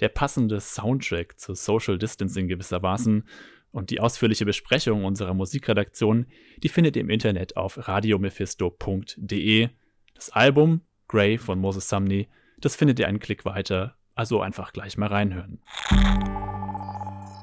Der 0.00 0.08
passende 0.08 0.60
Soundtrack 0.60 1.38
zu 1.38 1.54
Social 1.54 1.98
Distancing 1.98 2.48
gewissermaßen 2.48 3.28
und 3.72 3.90
die 3.90 4.00
ausführliche 4.00 4.46
Besprechung 4.46 5.04
unserer 5.04 5.34
Musikredaktion, 5.34 6.26
die 6.62 6.68
findet 6.70 6.96
ihr 6.96 7.02
im 7.02 7.10
Internet 7.10 7.56
auf 7.56 7.88
radiomephisto.de. 7.88 9.68
Das 10.14 10.30
Album 10.30 10.80
Grey 11.08 11.38
von 11.38 11.58
Moses 11.58 11.88
Sumney, 11.88 12.28
das 12.58 12.76
findet 12.76 12.98
ihr 12.98 13.06
einen 13.06 13.20
Klick 13.20 13.44
weiter, 13.44 13.96
also 14.14 14.40
einfach 14.40 14.72
gleich 14.72 14.96
mal 14.96 15.08
reinhören. 15.08 15.60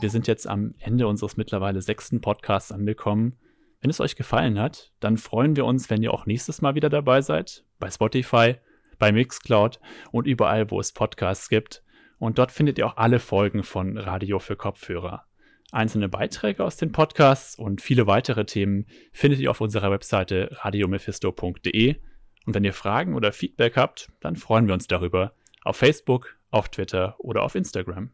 Wir 0.01 0.09
sind 0.09 0.27
jetzt 0.27 0.47
am 0.47 0.75
Ende 0.79 1.07
unseres 1.07 1.37
mittlerweile 1.37 1.81
sechsten 1.81 2.19
Podcasts 2.19 2.71
angekommen. 2.71 3.37
Wenn 3.79 3.89
es 3.89 4.01
euch 4.01 4.15
gefallen 4.15 4.59
hat, 4.59 4.91
dann 4.99 5.17
freuen 5.17 5.55
wir 5.55 5.65
uns, 5.65 5.89
wenn 5.89 6.03
ihr 6.03 6.13
auch 6.13 6.25
nächstes 6.25 6.61
Mal 6.61 6.75
wieder 6.75 6.89
dabei 6.89 7.21
seid. 7.21 7.63
Bei 7.79 7.89
Spotify, 7.89 8.55
bei 8.99 9.11
Mixcloud 9.11 9.79
und 10.11 10.27
überall, 10.27 10.71
wo 10.71 10.79
es 10.79 10.91
Podcasts 10.91 11.47
gibt. 11.47 11.83
Und 12.19 12.37
dort 12.37 12.51
findet 12.51 12.77
ihr 12.77 12.87
auch 12.87 12.97
alle 12.97 13.19
Folgen 13.19 13.63
von 13.63 13.97
Radio 13.97 14.39
für 14.39 14.55
Kopfhörer. 14.55 15.25
Einzelne 15.71 16.09
Beiträge 16.09 16.63
aus 16.63 16.77
den 16.77 16.91
Podcasts 16.91 17.55
und 17.55 17.81
viele 17.81 18.05
weitere 18.05 18.45
Themen 18.45 18.85
findet 19.11 19.39
ihr 19.39 19.51
auf 19.51 19.61
unserer 19.61 19.89
Webseite 19.89 20.49
radiomephisto.de. 20.51 21.95
Und 22.45 22.53
wenn 22.53 22.63
ihr 22.63 22.73
Fragen 22.73 23.15
oder 23.15 23.31
Feedback 23.31 23.77
habt, 23.77 24.11
dann 24.19 24.35
freuen 24.35 24.67
wir 24.67 24.73
uns 24.73 24.87
darüber. 24.87 25.33
Auf 25.63 25.77
Facebook, 25.77 26.37
auf 26.51 26.69
Twitter 26.69 27.15
oder 27.19 27.43
auf 27.43 27.55
Instagram. 27.55 28.11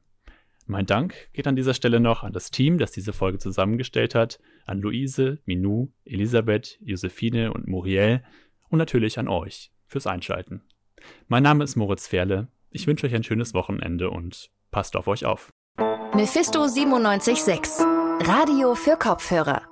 Mein 0.66 0.86
Dank 0.86 1.16
geht 1.34 1.48
an 1.48 1.56
dieser 1.56 1.74
Stelle 1.74 2.00
noch 2.00 2.24
an 2.24 2.32
das 2.32 2.52
Team, 2.52 2.78
das 2.78 2.92
diese 2.92 3.12
Folge 3.12 3.40
zusammengestellt 3.40 4.14
hat, 4.14 4.40
an 4.66 4.80
Luise, 4.80 5.40
Minou, 5.46 5.92
Elisabeth, 6.06 6.78
Josephine 6.82 7.52
und 7.54 7.68
Muriel 7.68 8.24
und 8.70 8.78
natürlich 8.78 9.18
an 9.18 9.28
euch 9.28 9.72
fürs 9.88 10.06
Einschalten. 10.06 10.62
Mein 11.28 11.42
Name 11.42 11.64
ist 11.64 11.76
Moritz 11.76 12.08
Ferle. 12.08 12.50
Ich 12.70 12.86
wünsche 12.86 13.08
euch 13.08 13.16
ein 13.16 13.24
schönes 13.24 13.56
Wochenende 13.56 14.12
und 14.12 14.52
passt 14.70 14.96
auf 14.96 15.08
euch 15.08 15.26
auf. 15.26 15.52
Mephisto 16.14 16.60
976 16.60 17.84
Radio 18.22 18.76
für 18.76 18.96
Kopfhörer. 18.96 19.69